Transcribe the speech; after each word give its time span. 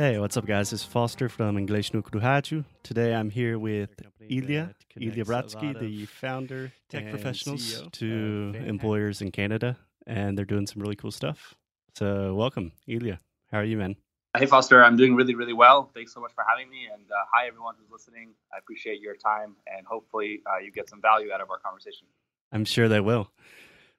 Hey, 0.00 0.18
what's 0.18 0.38
up, 0.38 0.46
guys? 0.46 0.72
It's 0.72 0.82
Foster 0.82 1.28
from 1.28 1.58
English 1.58 1.92
no 1.92 2.00
Rádio. 2.00 2.64
Today 2.82 3.14
I'm 3.14 3.28
here 3.28 3.58
with 3.58 3.90
Ilya, 4.30 4.74
Ilya 4.98 5.24
Brotzky, 5.26 5.78
the 5.78 6.06
founder, 6.06 6.72
tech 6.88 7.10
professionals 7.10 7.82
to 7.92 8.54
employers 8.64 9.20
in 9.20 9.30
Canada, 9.30 9.76
and 10.06 10.38
they're 10.38 10.46
doing 10.46 10.66
some 10.66 10.80
really 10.80 10.96
cool 10.96 11.10
stuff. 11.10 11.54
So, 11.98 12.32
welcome, 12.32 12.72
Ilya. 12.88 13.20
How 13.52 13.58
are 13.58 13.64
you, 13.64 13.76
man? 13.76 13.94
Hey, 14.34 14.46
Foster. 14.46 14.82
I'm 14.82 14.96
doing 14.96 15.16
really, 15.16 15.34
really 15.34 15.52
well. 15.52 15.90
Thanks 15.92 16.14
so 16.14 16.20
much 16.20 16.32
for 16.32 16.44
having 16.48 16.70
me. 16.70 16.88
And 16.90 17.02
uh, 17.02 17.16
hi, 17.30 17.46
everyone 17.46 17.74
who's 17.78 17.90
listening. 17.90 18.30
I 18.54 18.56
appreciate 18.56 19.02
your 19.02 19.16
time, 19.16 19.54
and 19.66 19.86
hopefully, 19.86 20.40
uh, 20.50 20.60
you 20.60 20.72
get 20.72 20.88
some 20.88 21.02
value 21.02 21.30
out 21.30 21.42
of 21.42 21.50
our 21.50 21.58
conversation. 21.58 22.06
I'm 22.52 22.64
sure 22.64 22.88
they 22.88 23.00
will. 23.00 23.30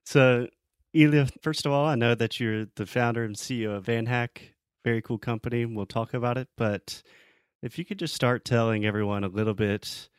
So, 0.06 0.48
Ilya, 0.96 1.28
first 1.44 1.68
of 1.68 1.72
all, 1.72 1.86
I 1.86 1.94
know 1.94 2.16
that 2.16 2.40
you're 2.40 2.66
the 2.74 2.88
founder 2.88 3.24
and 3.24 3.36
CEO 3.36 3.78
of 3.78 3.86
VanHack 3.86 4.51
very 4.84 5.02
cool 5.02 5.18
company. 5.18 5.66
We'll 5.66 5.86
talk 5.86 6.14
about 6.14 6.38
it. 6.38 6.48
But 6.58 7.04
if 7.62 7.78
you 7.78 7.86
could 7.86 8.00
just 8.00 8.16
start 8.16 8.46
telling 8.46 8.86
everyone 8.86 9.24
a 9.24 9.30
little 9.30 9.54
bit 9.54 10.10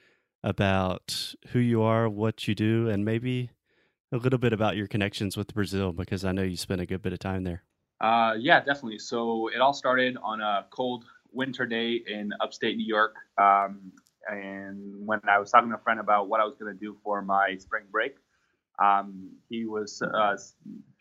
about 0.44 1.34
who 1.48 1.58
you 1.58 1.82
are, 1.82 2.08
what 2.08 2.48
you 2.48 2.54
do, 2.54 2.88
and 2.88 3.04
maybe 3.04 3.50
a 4.12 4.16
little 4.16 4.38
bit 4.38 4.52
about 4.52 4.76
your 4.76 4.86
connections 4.86 5.36
with 5.36 5.54
Brazil, 5.54 5.92
because 5.92 6.24
I 6.24 6.32
know 6.32 6.42
you 6.42 6.56
spent 6.56 6.80
a 6.80 6.86
good 6.86 7.02
bit 7.02 7.12
of 7.12 7.18
time 7.18 7.44
there. 7.44 7.62
Uh, 8.00 8.34
yeah, 8.38 8.58
definitely. 8.58 8.98
So 8.98 9.48
it 9.48 9.60
all 9.60 9.72
started 9.72 10.16
on 10.22 10.40
a 10.40 10.66
cold 10.70 11.04
winter 11.32 11.66
day 11.66 12.02
in 12.06 12.30
upstate 12.40 12.76
New 12.76 12.86
York. 12.86 13.14
Um, 13.38 13.92
and 14.28 15.06
when 15.06 15.20
I 15.28 15.38
was 15.38 15.50
talking 15.50 15.70
to 15.70 15.76
a 15.76 15.78
friend 15.78 16.00
about 16.00 16.28
what 16.28 16.40
I 16.40 16.44
was 16.44 16.56
going 16.56 16.72
to 16.72 16.78
do 16.78 16.96
for 17.02 17.22
my 17.22 17.56
spring 17.58 17.84
break, 17.90 18.16
um, 18.82 19.30
he 19.48 19.64
was 19.64 20.02
uh, 20.02 20.36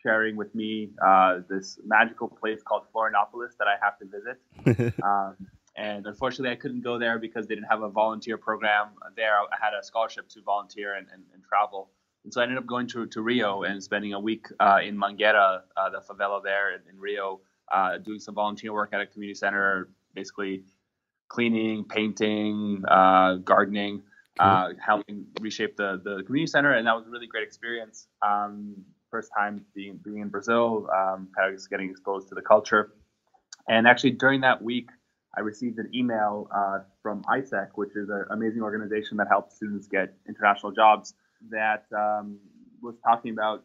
sharing 0.02 0.36
with 0.36 0.54
me 0.54 0.90
uh, 1.04 1.40
this 1.48 1.78
magical 1.84 2.28
place 2.28 2.62
called 2.62 2.82
Florianopolis 2.94 3.56
that 3.58 3.66
I 3.66 3.76
have 3.82 3.98
to 3.98 4.06
visit. 4.06 4.94
um, 5.02 5.36
and 5.76 6.06
unfortunately, 6.06 6.50
I 6.50 6.56
couldn't 6.56 6.82
go 6.82 6.98
there 6.98 7.18
because 7.18 7.46
they 7.46 7.54
didn't 7.54 7.68
have 7.68 7.82
a 7.82 7.88
volunteer 7.88 8.36
program 8.36 8.88
there. 9.16 9.32
I 9.34 9.56
had 9.60 9.72
a 9.78 9.82
scholarship 9.82 10.28
to 10.30 10.42
volunteer 10.42 10.94
and, 10.94 11.06
and, 11.12 11.22
and 11.32 11.42
travel. 11.42 11.90
And 12.24 12.32
so 12.32 12.40
I 12.40 12.44
ended 12.44 12.58
up 12.58 12.66
going 12.66 12.86
to, 12.88 13.06
to 13.06 13.20
Rio 13.20 13.62
and 13.62 13.82
spending 13.82 14.12
a 14.12 14.20
week 14.20 14.46
uh, 14.60 14.78
in 14.84 14.96
Mangueira, 14.96 15.62
uh, 15.76 15.90
the 15.90 16.00
favela 16.00 16.42
there 16.42 16.74
in, 16.74 16.80
in 16.90 16.98
Rio, 17.00 17.40
uh, 17.72 17.98
doing 17.98 18.20
some 18.20 18.34
volunteer 18.34 18.72
work 18.72 18.90
at 18.92 19.00
a 19.00 19.06
community 19.06 19.34
center, 19.34 19.88
basically 20.14 20.62
cleaning, 21.28 21.84
painting, 21.84 22.84
uh, 22.86 23.36
gardening 24.38 24.78
uh, 24.78 24.84
helping 24.84 25.26
reshape 25.40 25.76
the, 25.76 26.00
the 26.04 26.22
community 26.24 26.46
center. 26.46 26.72
And 26.72 26.86
that 26.86 26.94
was 26.94 27.06
a 27.06 27.10
really 27.10 27.26
great 27.26 27.44
experience. 27.44 28.08
Um, 28.22 28.76
first 29.10 29.30
time 29.36 29.64
being, 29.74 30.00
being 30.04 30.20
in 30.20 30.28
Brazil, 30.28 30.88
um, 30.92 31.28
kind 31.36 31.48
of 31.48 31.54
just 31.54 31.70
getting 31.70 31.90
exposed 31.90 32.28
to 32.30 32.34
the 32.34 32.42
culture. 32.42 32.92
And 33.68 33.86
actually, 33.86 34.12
during 34.12 34.40
that 34.40 34.62
week, 34.62 34.88
I 35.36 35.40
received 35.40 35.78
an 35.78 35.90
email 35.94 36.48
uh, 36.54 36.80
from 37.02 37.22
AIESEC, 37.24 37.68
which 37.74 37.96
is 37.96 38.08
an 38.08 38.24
amazing 38.30 38.62
organization 38.62 39.16
that 39.18 39.28
helps 39.28 39.56
students 39.56 39.86
get 39.86 40.14
international 40.28 40.72
jobs, 40.72 41.14
that 41.50 41.84
um, 41.96 42.38
was 42.82 42.96
talking 43.04 43.32
about 43.32 43.64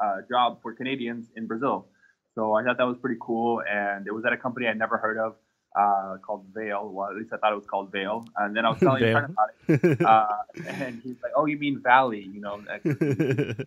a 0.00 0.20
job 0.28 0.60
for 0.62 0.72
Canadians 0.74 1.30
in 1.36 1.46
Brazil. 1.46 1.88
So 2.34 2.54
I 2.54 2.62
thought 2.62 2.78
that 2.78 2.86
was 2.86 2.96
pretty 2.98 3.18
cool. 3.20 3.62
And 3.68 4.06
it 4.06 4.14
was 4.14 4.24
at 4.24 4.32
a 4.32 4.36
company 4.36 4.66
I'd 4.66 4.78
never 4.78 4.98
heard 4.98 5.18
of 5.18 5.34
uh, 5.78 6.16
called 6.24 6.46
Vale. 6.54 6.90
Well, 6.92 7.08
at 7.08 7.16
least 7.16 7.32
I 7.32 7.36
thought 7.36 7.52
it 7.52 7.56
was 7.56 7.66
called 7.66 7.92
Vale. 7.92 8.24
And 8.36 8.56
then 8.56 8.64
I 8.64 8.70
was 8.70 8.78
telling 8.80 9.00
friend 9.12 9.34
about 9.34 9.50
it, 9.68 10.02
uh, 10.02 10.26
and 10.66 11.00
he's 11.02 11.16
like, 11.22 11.32
"Oh, 11.36 11.46
you 11.46 11.58
mean 11.58 11.80
Valley? 11.82 12.28
You 12.32 12.40
know, 12.40 12.62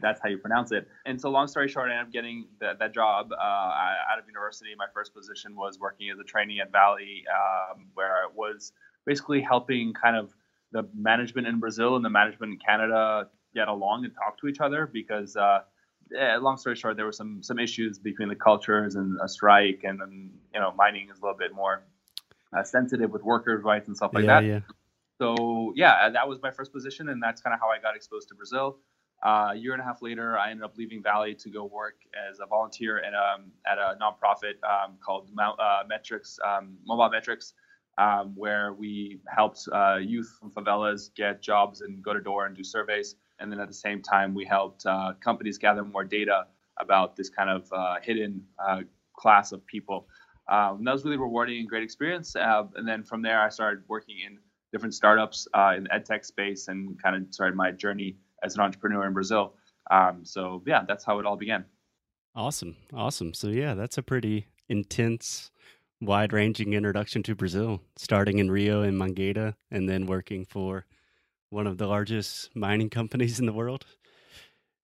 that's 0.00 0.20
how 0.22 0.28
you 0.28 0.38
pronounce 0.38 0.72
it." 0.72 0.88
And 1.06 1.20
so, 1.20 1.30
long 1.30 1.46
story 1.46 1.68
short, 1.68 1.90
I 1.90 1.94
ended 1.94 2.06
up 2.06 2.12
getting 2.12 2.46
that, 2.60 2.78
that 2.78 2.94
job 2.94 3.32
uh, 3.32 3.36
out 3.36 4.18
of 4.18 4.26
university. 4.26 4.70
My 4.76 4.86
first 4.92 5.14
position 5.14 5.54
was 5.56 5.78
working 5.78 6.10
as 6.10 6.18
a 6.18 6.24
trainee 6.24 6.60
at 6.60 6.72
Valley, 6.72 7.24
um, 7.32 7.86
where 7.94 8.12
I 8.12 8.28
was 8.34 8.72
basically 9.06 9.40
helping 9.40 9.92
kind 9.94 10.16
of 10.16 10.34
the 10.72 10.86
management 10.94 11.46
in 11.46 11.60
Brazil 11.60 11.96
and 11.96 12.04
the 12.04 12.10
management 12.10 12.52
in 12.52 12.58
Canada 12.58 13.28
get 13.54 13.68
along 13.68 14.04
and 14.04 14.14
talk 14.14 14.38
to 14.38 14.48
each 14.48 14.60
other 14.60 14.86
because 14.86 15.36
uh, 15.36 15.60
yeah, 16.10 16.36
long 16.36 16.56
story 16.56 16.76
short, 16.76 16.96
there 16.96 17.06
were 17.06 17.12
some 17.12 17.42
some 17.42 17.58
issues 17.58 17.98
between 17.98 18.28
the 18.28 18.36
cultures 18.36 18.94
and 18.94 19.18
a 19.22 19.28
strike, 19.28 19.82
and 19.84 20.00
then 20.00 20.30
you 20.54 20.60
know 20.60 20.72
mining 20.76 21.08
is 21.10 21.18
a 21.18 21.22
little 21.22 21.38
bit 21.38 21.54
more 21.54 21.82
uh, 22.56 22.62
sensitive 22.62 23.10
with 23.10 23.22
workers' 23.22 23.62
rights 23.64 23.88
and 23.88 23.96
stuff 23.96 24.12
like 24.14 24.24
yeah, 24.24 24.40
that. 24.40 24.46
Yeah. 24.46 24.60
So 25.18 25.72
yeah, 25.76 26.08
that 26.10 26.28
was 26.28 26.40
my 26.42 26.50
first 26.50 26.72
position, 26.72 27.08
and 27.08 27.22
that's 27.22 27.40
kind 27.40 27.54
of 27.54 27.60
how 27.60 27.68
I 27.68 27.78
got 27.78 27.96
exposed 27.96 28.28
to 28.28 28.34
Brazil. 28.34 28.78
Uh, 29.20 29.50
a 29.52 29.54
year 29.56 29.72
and 29.72 29.82
a 29.82 29.84
half 29.84 30.00
later, 30.00 30.38
I 30.38 30.50
ended 30.50 30.64
up 30.64 30.76
leaving 30.76 31.02
Valley 31.02 31.34
to 31.34 31.50
go 31.50 31.64
work 31.64 31.96
as 32.30 32.38
a 32.38 32.46
volunteer 32.46 32.98
at, 32.98 33.14
um, 33.14 33.50
at 33.66 33.76
a 33.76 33.98
nonprofit 34.00 34.62
um, 34.62 34.96
called 35.00 35.28
Mount, 35.34 35.58
uh, 35.58 35.82
Metrics, 35.88 36.38
um, 36.46 36.78
Mobile 36.86 37.10
Metrics, 37.10 37.54
um, 37.98 38.32
where 38.36 38.74
we 38.74 39.18
helped 39.26 39.68
uh, 39.72 39.96
youth 39.96 40.38
from 40.38 40.52
favelas 40.52 41.12
get 41.16 41.42
jobs 41.42 41.80
and 41.80 42.00
go 42.00 42.14
to 42.14 42.20
door 42.20 42.46
and 42.46 42.56
do 42.56 42.62
surveys. 42.62 43.16
And 43.40 43.50
then 43.50 43.60
at 43.60 43.68
the 43.68 43.74
same 43.74 44.02
time, 44.02 44.34
we 44.34 44.44
helped 44.44 44.86
uh, 44.86 45.12
companies 45.20 45.58
gather 45.58 45.84
more 45.84 46.04
data 46.04 46.46
about 46.78 47.16
this 47.16 47.28
kind 47.28 47.50
of 47.50 47.72
uh, 47.72 47.96
hidden 48.02 48.42
uh, 48.58 48.82
class 49.16 49.52
of 49.52 49.66
people. 49.66 50.08
Um, 50.48 50.82
that 50.84 50.92
was 50.92 51.04
really 51.04 51.18
rewarding 51.18 51.58
and 51.58 51.68
great 51.68 51.82
experience. 51.82 52.34
Uh, 52.34 52.64
and 52.76 52.88
then 52.88 53.02
from 53.02 53.22
there, 53.22 53.40
I 53.40 53.48
started 53.48 53.84
working 53.88 54.16
in 54.24 54.38
different 54.72 54.94
startups 54.94 55.46
uh, 55.54 55.74
in 55.76 55.84
the 55.84 55.90
edtech 55.90 56.24
space 56.24 56.68
and 56.68 57.00
kind 57.02 57.16
of 57.16 57.34
started 57.34 57.56
my 57.56 57.70
journey 57.70 58.16
as 58.42 58.54
an 58.54 58.60
entrepreneur 58.60 59.06
in 59.06 59.12
Brazil. 59.12 59.54
Um, 59.90 60.24
so 60.24 60.62
yeah, 60.66 60.84
that's 60.86 61.04
how 61.04 61.18
it 61.18 61.26
all 61.26 61.36
began. 61.36 61.64
Awesome, 62.34 62.76
awesome. 62.92 63.34
So 63.34 63.48
yeah, 63.48 63.74
that's 63.74 63.98
a 63.98 64.02
pretty 64.02 64.46
intense, 64.68 65.50
wide-ranging 66.00 66.72
introduction 66.72 67.22
to 67.24 67.34
Brazil, 67.34 67.80
starting 67.96 68.38
in 68.38 68.50
Rio 68.50 68.82
and 68.82 69.00
Mangueira, 69.00 69.54
and 69.70 69.88
then 69.88 70.06
working 70.06 70.44
for 70.44 70.86
one 71.50 71.66
of 71.66 71.78
the 71.78 71.86
largest 71.86 72.54
mining 72.54 72.90
companies 72.98 73.40
in 73.40 73.46
the 73.46 73.52
world. 73.52 73.86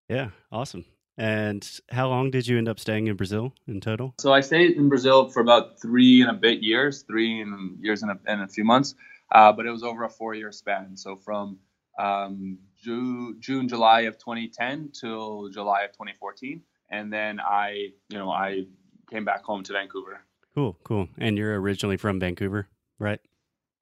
Yeah, 0.08 0.30
awesome. 0.52 0.84
And 1.16 1.68
how 1.90 2.08
long 2.08 2.30
did 2.30 2.46
you 2.46 2.58
end 2.58 2.68
up 2.68 2.80
staying 2.80 3.06
in 3.06 3.16
Brazil 3.16 3.52
in 3.68 3.80
total? 3.80 4.14
So 4.18 4.32
I 4.32 4.40
stayed 4.40 4.76
in 4.76 4.88
Brazil 4.88 5.28
for 5.28 5.40
about 5.40 5.80
three 5.80 6.20
and 6.20 6.30
a 6.30 6.34
bit 6.34 6.60
years, 6.60 7.02
three 7.02 7.40
and 7.40 7.78
years 7.80 8.02
and 8.02 8.10
a, 8.10 8.18
and 8.26 8.42
a 8.42 8.48
few 8.48 8.64
months, 8.64 8.96
uh, 9.32 9.52
but 9.52 9.64
it 9.64 9.70
was 9.70 9.84
over 9.84 10.04
a 10.04 10.10
four-year 10.10 10.50
span. 10.50 10.96
So 10.96 11.14
from 11.14 11.58
um, 11.98 12.58
June, 12.82 13.36
June, 13.38 13.68
July 13.68 14.02
of 14.02 14.18
2010 14.18 14.90
till 14.92 15.48
July 15.50 15.82
of 15.82 15.92
2014, 15.92 16.60
and 16.90 17.12
then 17.12 17.38
I, 17.40 17.90
you 18.08 18.18
know, 18.18 18.30
I 18.30 18.64
came 19.08 19.24
back 19.24 19.44
home 19.44 19.62
to 19.64 19.72
Vancouver. 19.72 20.20
Cool, 20.54 20.76
cool. 20.84 21.08
And 21.18 21.38
you're 21.38 21.60
originally 21.60 21.96
from 21.96 22.18
Vancouver, 22.18 22.68
right? 22.98 23.20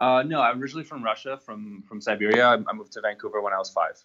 Uh, 0.02 0.24
no, 0.24 0.42
I'm 0.42 0.60
originally 0.60 0.82
from 0.82 1.04
Russia, 1.04 1.38
from 1.46 1.84
from 1.86 2.00
Siberia. 2.00 2.44
I, 2.44 2.54
I 2.54 2.72
moved 2.72 2.92
to 2.94 3.00
Vancouver 3.00 3.40
when 3.40 3.52
I 3.52 3.58
was 3.58 3.70
five. 3.70 4.02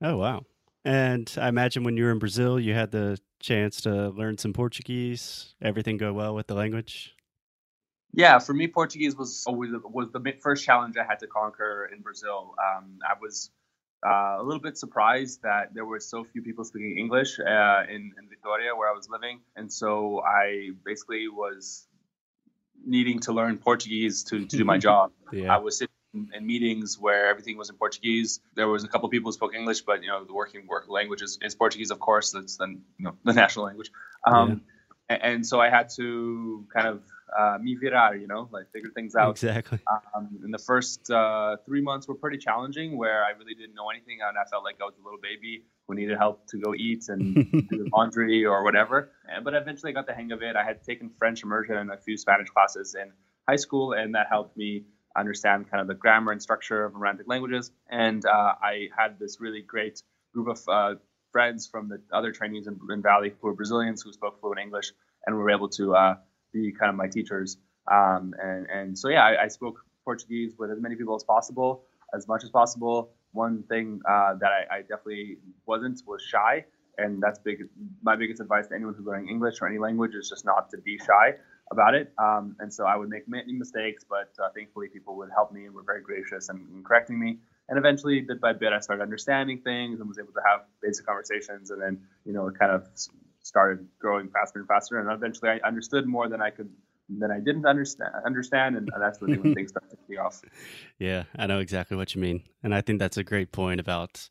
Oh 0.00 0.16
wow! 0.16 0.46
And 0.84 1.34
I 1.36 1.48
imagine 1.48 1.82
when 1.82 1.96
you 1.96 2.04
were 2.04 2.12
in 2.12 2.20
Brazil, 2.20 2.60
you 2.60 2.74
had 2.74 2.92
the 2.92 3.18
chance 3.40 3.80
to 3.80 4.10
learn 4.10 4.38
some 4.38 4.52
Portuguese. 4.52 5.56
Everything 5.60 5.96
go 5.96 6.12
well 6.12 6.32
with 6.36 6.46
the 6.46 6.54
language? 6.54 7.16
Yeah, 8.14 8.38
for 8.38 8.54
me, 8.54 8.68
Portuguese 8.68 9.16
was 9.16 9.42
always 9.44 9.70
was 9.82 10.12
the 10.12 10.22
first 10.40 10.64
challenge 10.64 10.96
I 10.96 11.04
had 11.04 11.18
to 11.18 11.26
conquer 11.26 11.90
in 11.92 12.02
Brazil. 12.02 12.54
Um, 12.62 13.00
I 13.04 13.14
was 13.20 13.50
uh, 14.06 14.36
a 14.38 14.42
little 14.44 14.60
bit 14.60 14.78
surprised 14.78 15.42
that 15.42 15.74
there 15.74 15.86
were 15.86 15.98
so 15.98 16.22
few 16.22 16.42
people 16.42 16.62
speaking 16.62 16.98
English 16.98 17.40
uh, 17.40 17.82
in, 17.88 18.12
in 18.16 18.28
Victoria, 18.28 18.76
where 18.76 18.88
I 18.88 18.94
was 18.94 19.08
living, 19.08 19.40
and 19.56 19.72
so 19.72 20.22
I 20.24 20.70
basically 20.84 21.26
was 21.26 21.88
needing 22.84 23.20
to 23.20 23.32
learn 23.32 23.58
Portuguese 23.58 24.24
to, 24.24 24.44
to 24.46 24.56
do 24.56 24.64
my 24.64 24.78
job. 24.88 25.12
yeah. 25.32 25.54
I 25.54 25.58
was 25.58 25.78
sitting 25.78 25.94
in 26.34 26.46
meetings 26.46 26.98
where 26.98 27.28
everything 27.28 27.56
was 27.56 27.70
in 27.70 27.76
Portuguese. 27.76 28.40
There 28.54 28.68
was 28.68 28.84
a 28.84 28.88
couple 28.88 29.06
of 29.06 29.12
people 29.12 29.28
who 29.28 29.32
spoke 29.32 29.54
English, 29.54 29.82
but 29.82 30.02
you 30.02 30.08
know 30.08 30.24
the 30.24 30.34
working 30.34 30.66
work 30.66 30.88
language 30.88 31.22
is, 31.22 31.38
is 31.42 31.54
Portuguese, 31.54 31.90
of 31.90 32.00
course. 32.00 32.32
That's 32.32 32.56
the 32.56 32.68
you 32.68 32.80
know 32.98 33.16
the 33.24 33.32
national 33.44 33.66
language. 33.66 33.90
Um, 34.26 34.48
yeah. 35.08 35.16
and, 35.16 35.22
and, 35.22 35.46
so 35.46 35.60
I 35.60 35.70
had 35.70 35.88
to 35.96 36.66
kind 36.74 36.86
of 36.86 37.02
uh, 37.38 37.58
me 37.60 37.76
virar, 37.76 38.14
you 38.20 38.26
know, 38.26 38.48
like 38.52 38.70
figure 38.72 38.90
things 38.94 39.14
out. 39.14 39.30
Exactly. 39.30 39.78
Um, 40.14 40.38
in 40.44 40.50
the 40.50 40.58
first 40.58 41.10
uh, 41.10 41.56
three 41.64 41.80
months 41.80 42.06
were 42.06 42.14
pretty 42.14 42.38
challenging, 42.38 42.98
where 42.98 43.24
I 43.24 43.30
really 43.30 43.54
didn't 43.54 43.74
know 43.74 43.88
anything, 43.88 44.18
and 44.26 44.36
I 44.36 44.44
felt 44.44 44.64
like 44.64 44.76
I 44.80 44.84
was 44.84 44.94
a 45.00 45.02
little 45.02 45.20
baby 45.20 45.64
who 45.86 45.94
needed 45.94 46.16
help 46.18 46.46
to 46.48 46.58
go 46.58 46.74
eat 46.74 47.04
and 47.08 47.34
do 47.68 47.86
laundry 47.92 48.44
or 48.44 48.64
whatever. 48.64 49.10
But 49.42 49.54
eventually, 49.54 49.92
I 49.92 49.94
got 49.94 50.06
the 50.06 50.14
hang 50.14 50.32
of 50.32 50.42
it. 50.42 50.56
I 50.56 50.64
had 50.64 50.82
taken 50.82 51.10
French 51.18 51.42
immersion 51.42 51.76
and 51.76 51.90
a 51.90 51.98
few 51.98 52.16
Spanish 52.16 52.48
classes 52.48 52.94
in 52.94 53.12
high 53.48 53.56
school, 53.56 53.92
and 53.92 54.14
that 54.14 54.26
helped 54.30 54.56
me 54.56 54.84
understand 55.16 55.70
kind 55.70 55.80
of 55.80 55.88
the 55.88 55.94
grammar 55.94 56.32
and 56.32 56.40
structure 56.40 56.84
of 56.84 56.94
Romantic 56.94 57.26
languages. 57.28 57.70
And 57.90 58.24
uh, 58.24 58.54
I 58.62 58.88
had 58.96 59.18
this 59.18 59.40
really 59.40 59.62
great 59.62 60.02
group 60.32 60.48
of 60.48 60.60
uh, 60.68 60.94
friends 61.30 61.66
from 61.66 61.88
the 61.88 62.00
other 62.12 62.32
trainees 62.32 62.66
in, 62.66 62.78
in, 62.90 63.02
Valley 63.02 63.34
who 63.40 63.48
were 63.48 63.54
Brazilians 63.54 64.02
who 64.02 64.12
spoke 64.12 64.40
fluent 64.40 64.60
English, 64.60 64.92
and 65.26 65.36
were 65.36 65.50
able 65.50 65.68
to 65.68 65.94
uh, 65.94 66.14
be 66.52 66.72
kind 66.72 66.90
of 66.90 66.96
my 66.96 67.08
teachers. 67.08 67.56
Um, 67.90 68.34
and, 68.40 68.66
and 68.66 68.98
so, 68.98 69.08
yeah, 69.08 69.24
I, 69.24 69.44
I, 69.44 69.48
spoke 69.48 69.80
Portuguese 70.04 70.54
with 70.56 70.70
as 70.70 70.80
many 70.80 70.94
people 70.94 71.16
as 71.16 71.24
possible, 71.24 71.84
as 72.14 72.28
much 72.28 72.44
as 72.44 72.50
possible. 72.50 73.10
One 73.32 73.62
thing 73.64 74.00
uh, 74.08 74.34
that 74.40 74.50
I, 74.52 74.76
I, 74.76 74.80
definitely 74.82 75.38
wasn't 75.66 76.02
was 76.06 76.22
shy. 76.22 76.64
And 76.98 77.22
that's 77.22 77.38
big. 77.38 77.64
My 78.02 78.16
biggest 78.16 78.40
advice 78.40 78.66
to 78.68 78.74
anyone 78.74 78.94
who's 78.94 79.06
learning 79.06 79.30
English 79.30 79.56
or 79.62 79.68
any 79.68 79.78
language 79.78 80.14
is 80.14 80.28
just 80.28 80.44
not 80.44 80.68
to 80.70 80.78
be 80.78 80.98
shy 80.98 81.34
about 81.70 81.94
it. 81.94 82.12
Um, 82.18 82.56
and 82.60 82.72
so 82.72 82.84
I 82.84 82.96
would 82.96 83.08
make 83.08 83.26
many 83.26 83.52
mistakes, 83.52 84.04
but 84.08 84.30
uh, 84.42 84.48
thankfully 84.54 84.88
people 84.88 85.16
would 85.16 85.30
help 85.34 85.52
me 85.52 85.64
and 85.64 85.74
were 85.74 85.82
very 85.82 86.02
gracious 86.02 86.50
and, 86.50 86.68
in 86.74 86.84
correcting 86.84 87.18
me. 87.18 87.38
And 87.68 87.78
eventually, 87.78 88.20
bit 88.20 88.40
by 88.40 88.52
bit, 88.52 88.72
I 88.72 88.80
started 88.80 89.02
understanding 89.02 89.62
things 89.62 90.00
and 90.00 90.08
was 90.08 90.18
able 90.18 90.32
to 90.34 90.42
have 90.46 90.60
basic 90.82 91.06
conversations. 91.06 91.70
And 91.70 91.80
then, 91.80 92.02
you 92.24 92.32
know, 92.32 92.48
it 92.48 92.58
kind 92.58 92.72
of 92.72 92.86
started 93.42 93.86
growing 93.98 94.28
faster 94.28 94.58
and 94.58 94.68
faster. 94.68 94.98
And 94.98 95.10
eventually, 95.10 95.50
I 95.50 95.66
understood 95.66 96.06
more 96.06 96.28
than 96.28 96.42
I 96.42 96.50
could 96.50 96.68
than 97.18 97.30
I 97.30 97.40
didn't 97.40 97.66
understand. 97.66 98.10
Understand, 98.24 98.76
and 98.76 98.88
that's 98.98 99.20
really 99.22 99.38
when 99.38 99.54
things 99.54 99.70
started 99.70 99.96
taking 100.08 100.18
off. 100.18 100.42
Yeah, 100.98 101.24
I 101.36 101.46
know 101.46 101.58
exactly 101.58 101.96
what 101.96 102.14
you 102.14 102.20
mean, 102.20 102.42
and 102.62 102.74
I 102.74 102.80
think 102.80 102.98
that's 102.98 103.16
a 103.16 103.24
great 103.24 103.52
point 103.52 103.80
about 103.80 104.28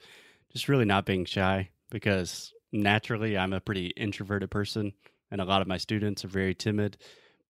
just 0.51 0.69
really 0.69 0.85
not 0.85 1.05
being 1.05 1.25
shy 1.25 1.69
because 1.89 2.53
naturally 2.71 3.37
I'm 3.37 3.53
a 3.53 3.61
pretty 3.61 3.87
introverted 3.87 4.51
person, 4.51 4.93
and 5.29 5.41
a 5.41 5.45
lot 5.45 5.61
of 5.61 5.67
my 5.67 5.77
students 5.77 6.25
are 6.25 6.29
very 6.29 6.55
timid. 6.55 6.97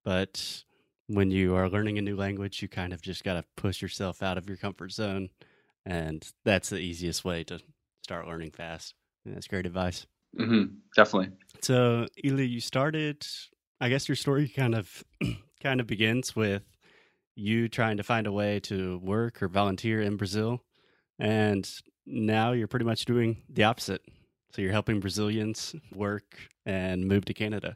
But 0.04 0.63
when 1.07 1.30
you 1.30 1.56
are 1.56 1.69
learning 1.69 1.98
a 1.98 2.01
new 2.01 2.16
language, 2.16 2.62
you 2.62 2.68
kind 2.68 2.94
of 2.94 3.01
just 3.01 3.24
got 3.24 3.34
to 3.34 3.44
push 3.56 3.81
yourself 3.81 4.24
out 4.24 4.38
of 4.38 4.48
your 4.48 4.57
comfort 4.57 4.92
zone. 4.92 5.30
And 5.86 6.27
that's 6.45 6.69
the 6.69 6.77
easiest 6.77 7.25
way 7.25 7.44
to 7.45 7.60
start 8.04 8.27
learning 8.27 8.51
fast. 8.51 8.94
And 9.25 9.36
that's 9.36 9.48
great 9.48 9.66
advice. 9.66 10.06
Mm-hmm, 10.39 10.75
definitely. 10.95 11.36
So, 11.62 12.07
Ilya, 12.24 12.45
you 12.45 12.62
started, 12.62 13.25
I 13.81 13.89
guess 13.89 14.07
your 14.07 14.16
story 14.16 14.48
kind 14.48 14.75
of 14.75 15.04
kind 15.63 15.80
of 15.81 15.88
begins 15.88 16.36
with 16.36 16.62
you 17.36 17.68
trying 17.68 17.98
to 17.98 18.04
find 18.04 18.28
a 18.28 18.31
way 18.31 18.60
to 18.60 19.00
work 19.00 19.42
or 19.42 19.48
volunteer 19.48 20.01
in 20.01 20.18
Brazil. 20.18 20.62
And 21.18 21.68
now 22.06 22.51
you're 22.51 22.68
pretty 22.68 22.86
much 22.86 23.06
doing 23.06 23.42
the 23.50 23.63
opposite. 23.63 24.04
So 24.54 24.62
you're 24.62 24.72
helping 24.72 25.00
Brazilians 25.00 25.74
work 25.95 26.38
and 26.63 27.07
move 27.07 27.25
to 27.25 27.33
Canada. 27.33 27.75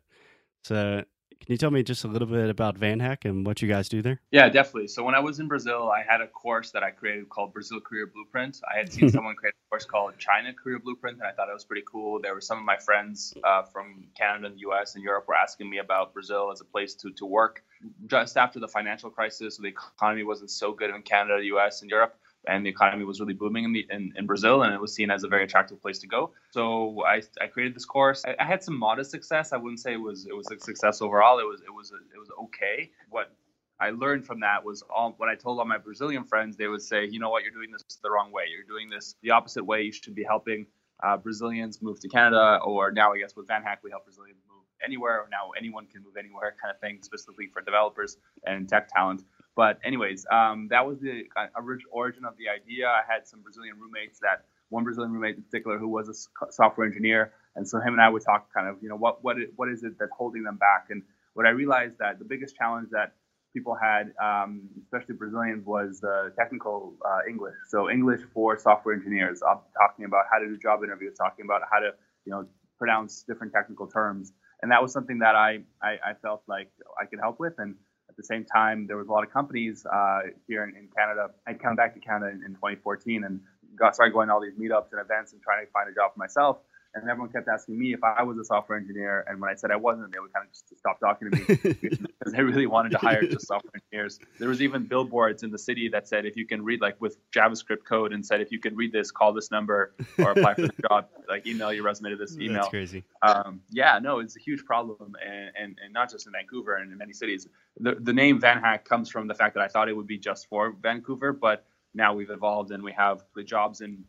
So 0.64 1.04
can 1.40 1.52
you 1.52 1.58
tell 1.58 1.72
me 1.72 1.84
just 1.84 2.04
a 2.04 2.08
little 2.08 2.28
bit 2.28 2.50
about 2.50 2.80
VanHack 2.80 3.26
and 3.26 3.46
what 3.46 3.62
you 3.62 3.68
guys 3.68 3.90
do 3.90 4.02
there? 4.02 4.20
Yeah, 4.32 4.50
definitely. 4.50 4.88
So 4.88 5.04
when 5.04 5.16
I 5.16 5.20
was 5.20 5.40
in 5.40 5.48
Brazil, 5.48 5.92
I 5.92 6.04
had 6.08 6.22
a 6.22 6.28
course 6.28 6.72
that 6.72 6.84
I 6.84 6.92
created 6.92 7.30
called 7.30 7.54
Brazil 7.54 7.80
Career 7.80 8.08
Blueprint. 8.08 8.62
I 8.72 8.78
had 8.78 8.92
seen 8.92 9.10
someone 9.12 9.36
create 9.36 9.54
a 9.54 9.70
course 9.70 9.86
called 9.86 10.18
China 10.18 10.54
Career 10.54 10.80
Blueprint, 10.80 11.18
and 11.20 11.28
I 11.28 11.32
thought 11.32 11.50
it 11.50 11.54
was 11.54 11.66
pretty 11.66 11.84
cool. 11.86 12.20
There 12.22 12.34
were 12.34 12.42
some 12.42 12.58
of 12.58 12.64
my 12.64 12.78
friends 12.78 13.34
uh, 13.44 13.64
from 13.64 14.08
Canada 14.18 14.48
and 14.48 14.56
the 14.56 14.62
U.S. 14.62 14.96
and 14.96 15.04
Europe 15.04 15.28
were 15.28 15.36
asking 15.36 15.70
me 15.70 15.80
about 15.80 16.14
Brazil 16.14 16.50
as 16.52 16.62
a 16.62 16.66
place 16.66 16.96
to 16.96 17.12
to 17.12 17.26
work. 17.26 17.64
Just 18.08 18.38
after 18.38 18.60
the 18.60 18.68
financial 18.68 19.10
crisis, 19.10 19.58
So 19.58 19.64
the 19.64 19.70
economy 19.70 20.24
wasn't 20.24 20.52
so 20.52 20.72
good 20.72 20.90
in 20.90 21.02
Canada, 21.04 21.38
the 21.40 21.48
U.S. 21.48 21.82
and 21.82 21.92
Europe 21.92 22.18
and 22.48 22.66
the 22.66 22.70
economy 22.70 23.04
was 23.06 23.20
really 23.20 23.34
booming 23.34 23.64
in, 23.66 23.74
the, 23.74 23.86
in, 23.90 24.14
in, 24.16 24.26
Brazil, 24.26 24.64
and 24.64 24.74
it 24.74 24.80
was 24.80 24.94
seen 24.94 25.12
as 25.12 25.24
a 25.24 25.28
very 25.28 25.44
attractive 25.44 25.82
place 25.82 26.00
to 26.00 26.08
go. 26.08 26.32
So 26.52 27.04
I, 27.06 27.22
I 27.42 27.48
created 27.48 27.76
this 27.76 27.86
course. 27.86 28.24
I, 28.26 28.36
I, 28.40 28.46
had 28.46 28.64
some 28.64 28.78
modest 28.78 29.12
success. 29.12 29.54
I 29.54 29.58
wouldn't 29.58 29.80
say 29.80 29.94
it 29.94 30.02
was 30.02 30.26
it 30.26 30.36
was 30.36 30.50
a 30.52 30.60
success 30.60 31.02
overall. 31.02 31.40
It 31.40 31.44
was 31.44 31.62
it 31.62 31.74
was 31.74 31.92
it 31.92 32.20
was 32.20 32.30
okay. 32.46 32.92
What 33.10 33.32
I 33.80 33.90
learned 33.90 34.26
from 34.26 34.40
that 34.42 34.64
was 34.64 34.84
all 34.94 35.16
when 35.18 35.30
I 35.30 35.36
told 35.36 35.60
all 35.60 35.66
my 35.66 35.78
Brazilian 35.78 36.24
friends, 36.24 36.56
they 36.56 36.68
would 36.68 36.82
say, 36.82 37.06
you 37.06 37.20
know 37.20 37.30
what, 37.30 37.44
you're 37.44 37.54
doing 37.54 37.72
this 37.72 37.84
the 38.02 38.10
wrong 38.10 38.32
way. 38.32 38.44
You're 38.50 38.68
doing 38.68 38.90
this 38.90 39.16
the 39.22 39.32
opposite 39.32 39.64
way. 39.64 39.82
You 39.84 39.92
should 39.92 40.16
be 40.16 40.24
helping 40.24 40.66
uh, 41.04 41.18
Brazilians 41.18 41.82
move 41.82 42.00
to 42.00 42.08
Canada, 42.08 42.60
or 42.64 42.92
now 42.92 43.14
I 43.14 43.20
guess 43.20 43.36
with 43.36 43.48
VanHack 43.48 43.78
we 43.84 43.92
help 43.92 44.06
Brazilians 44.06 44.40
move 44.48 44.64
anywhere, 44.84 45.22
or 45.22 45.28
now 45.30 45.52
anyone 45.58 45.88
can 45.88 46.04
move 46.04 46.16
anywhere, 46.18 46.56
kind 46.62 46.74
of 46.74 46.80
thing, 46.80 47.00
specifically 47.02 47.48
for 47.48 47.62
developers 47.62 48.18
and 48.46 48.70
tech 48.70 48.90
talent. 48.94 49.24
But 49.56 49.80
anyways, 49.84 50.26
um, 50.32 50.68
that 50.70 50.86
was 50.86 51.00
the 51.00 51.24
uh, 51.38 51.48
origin 51.92 52.26
of 52.26 52.36
the 52.38 52.50
idea. 52.50 52.88
I 52.88 53.02
had 53.08 53.26
some 53.28 53.42
Brazilian 53.42 53.76
roommates 53.80 54.20
that 54.20 54.46
one 54.70 54.84
Brazilian 54.84 55.14
roommate 55.14 55.38
in 55.38 55.44
particular 55.44 55.78
who 55.78 55.88
was 55.88 56.10
a 56.10 56.52
software 56.52 56.86
engineer, 56.86 57.32
and 57.56 57.68
so 57.68 57.80
him 57.80 57.94
and 57.94 58.02
I 58.02 58.10
would 58.10 58.24
talk 58.24 58.54
kind 58.54 58.68
of, 58.68 58.78
you 58.82 58.90
know, 58.90 58.98
what 58.98 59.24
what 59.24 59.38
what 59.56 59.70
is 59.70 59.84
it 59.84 59.94
that's 60.00 60.12
holding 60.18 60.44
them 60.44 60.58
back? 60.58 60.88
And 60.90 61.04
what 61.34 61.46
I 61.46 61.50
realized 61.50 61.96
that 62.00 62.20
the 62.20 62.26
biggest 62.26 62.56
challenge 62.56 62.90
that 62.92 63.14
people 63.54 63.76
had, 63.82 64.12
um, 64.22 64.68
especially 64.84 65.16
Brazilians, 65.16 65.66
was 65.66 66.02
the 66.02 66.34
technical 66.38 66.96
uh, 67.06 67.20
English. 67.30 67.56
So 67.70 67.90
English 67.90 68.22
for 68.34 68.58
software 68.58 68.94
engineers. 68.94 69.42
I'm 69.48 69.60
talking 69.80 70.06
about 70.06 70.26
how 70.32 70.40
to 70.40 70.48
do 70.48 70.58
job 70.58 70.84
interviews, 70.84 71.16
talking 71.18 71.46
about 71.46 71.62
how 71.72 71.80
to, 71.80 71.92
you 72.26 72.32
know, 72.32 72.46
pronounce 72.78 73.24
different 73.24 73.54
technical 73.54 73.88
terms, 73.88 74.34
and 74.62 74.72
that 74.72 74.82
was 74.82 74.92
something 74.92 75.20
that 75.20 75.36
I 75.36 75.60
I, 75.82 75.92
I 76.10 76.14
felt 76.22 76.44
like 76.48 76.72
I 77.02 77.06
could 77.06 77.20
help 77.22 77.40
with 77.40 77.54
and 77.58 77.76
at 78.16 78.24
the 78.24 78.24
same 78.24 78.46
time, 78.46 78.88
there 78.88 78.96
was 78.96 79.08
a 79.08 79.12
lot 79.12 79.26
of 79.26 79.32
companies 79.32 79.86
uh, 79.86 80.20
here 80.48 80.64
in, 80.64 80.74
in, 80.76 80.88
Canada. 80.96 81.32
I'd 81.46 81.62
come 81.62 81.76
back 81.76 81.94
to 81.96 82.00
Canada 82.00 82.32
in, 82.32 82.44
in 82.46 82.54
2014 82.56 83.26
and 83.26 83.42
got 83.76 83.94
started 83.94 84.14
going 84.14 84.30
to 84.30 84.34
all 84.34 84.42
these 84.42 84.54
meetups 84.54 84.94
and 84.94 85.02
events 85.02 85.34
and 85.34 85.42
trying 85.42 85.66
to 85.66 85.72
find 85.74 85.90
a 85.90 85.94
job 85.94 86.14
for 86.14 86.20
myself. 86.20 86.60
And 86.96 87.10
everyone 87.10 87.30
kept 87.30 87.50
asking 87.50 87.78
me 87.78 87.94
if 87.94 88.02
I 88.04 88.24
was 88.24 88.38
a 88.38 88.44
software 88.46 88.78
engineer. 88.78 89.26
And 89.28 89.42
when 89.42 89.50
I 89.50 89.56
said 89.56 89.70
I 89.70 89.76
wasn't, 89.76 90.14
they 90.14 90.20
would 90.20 90.32
kind 90.32 90.46
of 90.46 90.54
just 90.54 90.78
stop 90.80 90.98
talking 91.02 91.30
to 91.30 91.38
me 91.38 91.78
because 92.20 92.34
they 92.34 92.42
really 92.42 92.68
wanted 92.68 92.94
to 92.94 92.98
hire 92.98 93.22
just 93.24 93.48
software 93.48 93.74
engineers. 93.76 94.18
There 94.40 94.48
was 94.48 94.62
even 94.62 94.86
billboards 94.86 95.44
in 95.44 95.52
the 95.52 95.58
city 95.58 95.90
that 95.90 96.08
said 96.08 96.26
if 96.26 96.38
you 96.38 96.48
can 96.48 96.64
read 96.64 96.80
like 96.80 97.00
with 97.02 97.18
JavaScript 97.32 97.84
code 97.84 98.14
and 98.14 98.26
said 98.26 98.40
if 98.40 98.50
you 98.50 98.60
can 98.60 98.78
read 98.78 98.94
this, 98.94 99.12
call 99.12 99.34
this 99.34 99.52
number 99.52 99.94
or 100.18 100.32
apply 100.32 100.54
for 100.54 100.62
the 100.62 100.74
job. 100.90 101.08
Like 101.28 101.46
email 101.46 101.74
your 101.74 101.84
resume 101.84 102.12
to 102.12 102.16
this 102.16 102.38
email. 102.38 102.62
That's 102.62 102.70
crazy. 102.70 103.04
Um, 103.22 103.60
yeah, 103.72 104.00
no, 104.02 104.20
it's 104.20 104.38
a 104.38 104.40
huge 104.40 104.64
problem, 104.64 105.16
and, 105.26 105.52
and 105.60 105.78
and 105.84 105.94
not 105.94 106.10
just 106.10 106.28
in 106.28 106.34
Vancouver 106.34 106.76
and 106.76 106.92
in 106.92 106.98
many 106.98 107.14
cities. 107.14 107.48
The 107.80 107.96
the 108.00 108.14
name 108.14 108.40
VanHack 108.40 108.86
comes 108.86 109.10
from 109.10 109.28
the 109.28 109.36
fact 109.36 109.56
that 109.56 109.64
I 109.64 109.68
thought 109.68 109.90
it 109.90 109.94
would 109.98 110.08
be 110.08 110.18
just 110.18 110.48
for 110.48 110.76
Vancouver, 110.82 111.34
but 111.34 111.66
now 111.94 112.14
we've 112.14 112.30
evolved 112.30 112.72
and 112.72 112.84
we 112.84 112.92
have 112.92 113.24
the 113.36 113.44
jobs 113.44 113.82
in 113.82 114.04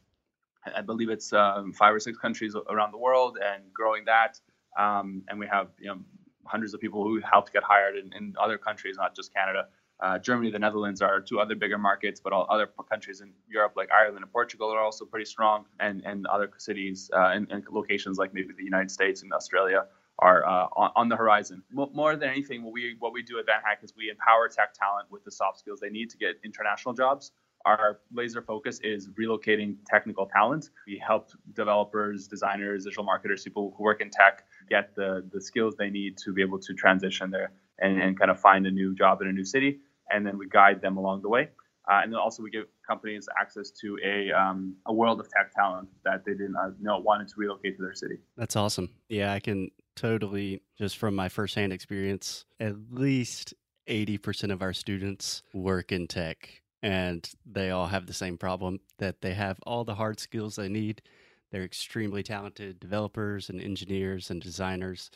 I 0.74 0.82
believe 0.82 1.10
it's 1.10 1.32
um, 1.32 1.72
five 1.72 1.94
or 1.94 2.00
six 2.00 2.18
countries 2.18 2.56
around 2.68 2.92
the 2.92 2.99
world 2.99 3.38
and 3.42 3.62
growing 3.73 4.04
that. 4.06 4.40
Um, 4.78 5.23
and 5.28 5.38
we 5.38 5.46
have 5.46 5.68
you 5.78 5.88
know 5.88 5.99
hundreds 6.44 6.75
of 6.75 6.80
people 6.80 7.02
who 7.02 7.20
helped 7.20 7.52
get 7.52 7.62
hired 7.62 7.96
in, 7.96 8.12
in 8.12 8.35
other 8.40 8.58
countries, 8.58 8.96
not 8.96 9.14
just 9.14 9.35
Canada. 9.35 9.68
Uh, 9.99 10.18
Germany, 10.18 10.50
the 10.50 10.58
Netherlands 10.58 11.00
are 11.00 11.20
two 11.20 11.40
other 11.40 11.54
bigger 11.54 11.78
markets, 11.78 12.20
but 12.20 12.32
all 12.32 12.46
other 12.50 12.68
countries 12.88 13.23
in 13.23 13.32
Europe, 13.49 13.73
like 13.76 13.88
Ireland 13.90 14.23
and 14.23 14.30
Portugal, 14.30 14.70
are 14.70 14.80
also 14.80 15.06
pretty 15.06 15.25
strong, 15.25 15.64
and, 15.80 16.02
and 16.04 16.26
other 16.26 16.50
cities 16.58 17.11
uh, 17.14 17.30
and, 17.35 17.50
and, 17.50 17.64
locations 17.70 18.18
like 18.18 18.35
maybe 18.35 18.52
the 18.56 18.64
United 18.64 18.90
States 18.90 19.23
and 19.23 19.32
Australia 19.32 19.87
are 20.18 20.46
uh, 20.46 20.66
on, 20.76 20.90
on, 20.96 21.08
the 21.08 21.16
horizon. 21.16 21.62
More 21.73 22.14
than 22.16 22.28
anything, 22.28 22.62
what 22.62 22.75
we 22.75 22.96
what 22.99 23.14
we 23.14 23.23
do 23.23 23.38
at 23.38 23.46
VanHack 23.46 23.82
is 23.82 23.94
we 23.96 24.11
empower 24.11 24.49
tech 24.49 24.75
talent 24.75 25.11
with 25.11 25.25
the 25.25 25.30
soft 25.30 25.58
skills 25.58 25.80
they 25.80 25.90
need 25.90 26.11
to 26.11 26.18
get 26.18 26.37
international 26.44 26.94
jobs 26.94 27.32
our 27.66 27.99
laser 28.12 28.40
focus 28.40 28.80
is 28.82 29.08
relocating 29.20 29.76
technical 29.87 30.26
talent. 30.26 30.70
We 30.87 31.02
help 31.04 31.30
developers, 31.54 32.28
designers, 32.28 32.85
digital 32.85 33.04
marketers, 33.04 33.42
people 33.42 33.75
who 33.76 33.82
work 33.82 34.00
in 34.00 34.11
tech 34.11 34.44
get 34.70 34.94
the, 34.94 35.28
the 35.32 35.40
skills 35.40 35.75
they 35.76 35.90
need 35.90 36.16
to 36.18 36.32
be 36.32 36.42
able 36.42 36.61
to 36.61 36.75
transition 36.75 37.30
there 37.30 37.50
and, 37.80 38.00
and 38.00 38.18
kind 38.18 38.30
of 38.30 38.40
find 38.40 38.66
a 38.66 38.70
new 38.70 38.94
job 38.94 39.20
in 39.20 39.28
a 39.28 39.32
new 39.32 39.44
city. 39.44 39.80
And 40.11 40.25
then 40.25 40.38
we 40.38 40.49
guide 40.49 40.80
them 40.80 40.96
along 40.96 41.23
the 41.23 41.28
way. 41.28 41.49
Uh, 41.90 42.00
and 42.02 42.12
then 42.12 42.18
also 42.18 42.42
we 42.42 42.50
give 42.50 42.64
companies 42.87 43.28
access 43.40 43.70
to 43.70 43.96
a, 44.04 44.30
um, 44.32 44.75
a 44.87 44.92
world 44.92 45.20
of 45.20 45.28
tech 45.28 45.52
talent 45.54 45.88
that 46.04 46.25
they 46.25 46.32
didn't 46.32 46.56
uh, 46.56 46.70
know 46.80 46.99
wanted 46.99 47.28
to 47.28 47.35
relocate 47.37 47.76
to 47.76 47.82
their 47.82 47.94
city. 47.94 48.16
That's 48.37 48.56
awesome. 48.56 48.90
Yeah, 49.08 49.32
I 49.32 49.40
can 49.40 49.70
totally, 49.94 50.62
just 50.78 50.99
from 50.99 51.14
my 51.14 51.28
firsthand 51.28 51.73
experience, 51.73 52.44
at 52.58 52.75
least 52.90 53.54
80% 53.88 54.52
of 54.52 54.62
our 54.62 54.73
students 54.73 55.42
work 55.52 55.92
in 55.92 56.08
tech 56.08 56.62
and 56.83 57.28
they 57.45 57.71
all 57.71 57.87
have 57.87 58.06
the 58.06 58.12
same 58.12 58.38
problem 58.38 58.80
that 58.99 59.21
they 59.21 59.35
have 59.35 59.59
all 59.66 59.85
the 59.85 59.95
hard 59.95 60.21
skills 60.21 60.56
they 60.56 60.68
need. 60.68 61.02
They're 61.50 61.64
extremely 61.64 62.23
talented 62.23 62.80
developers 62.80 63.49
and 63.49 63.61
engineers 63.61 64.30
and 64.30 64.42
designers, 64.42 65.11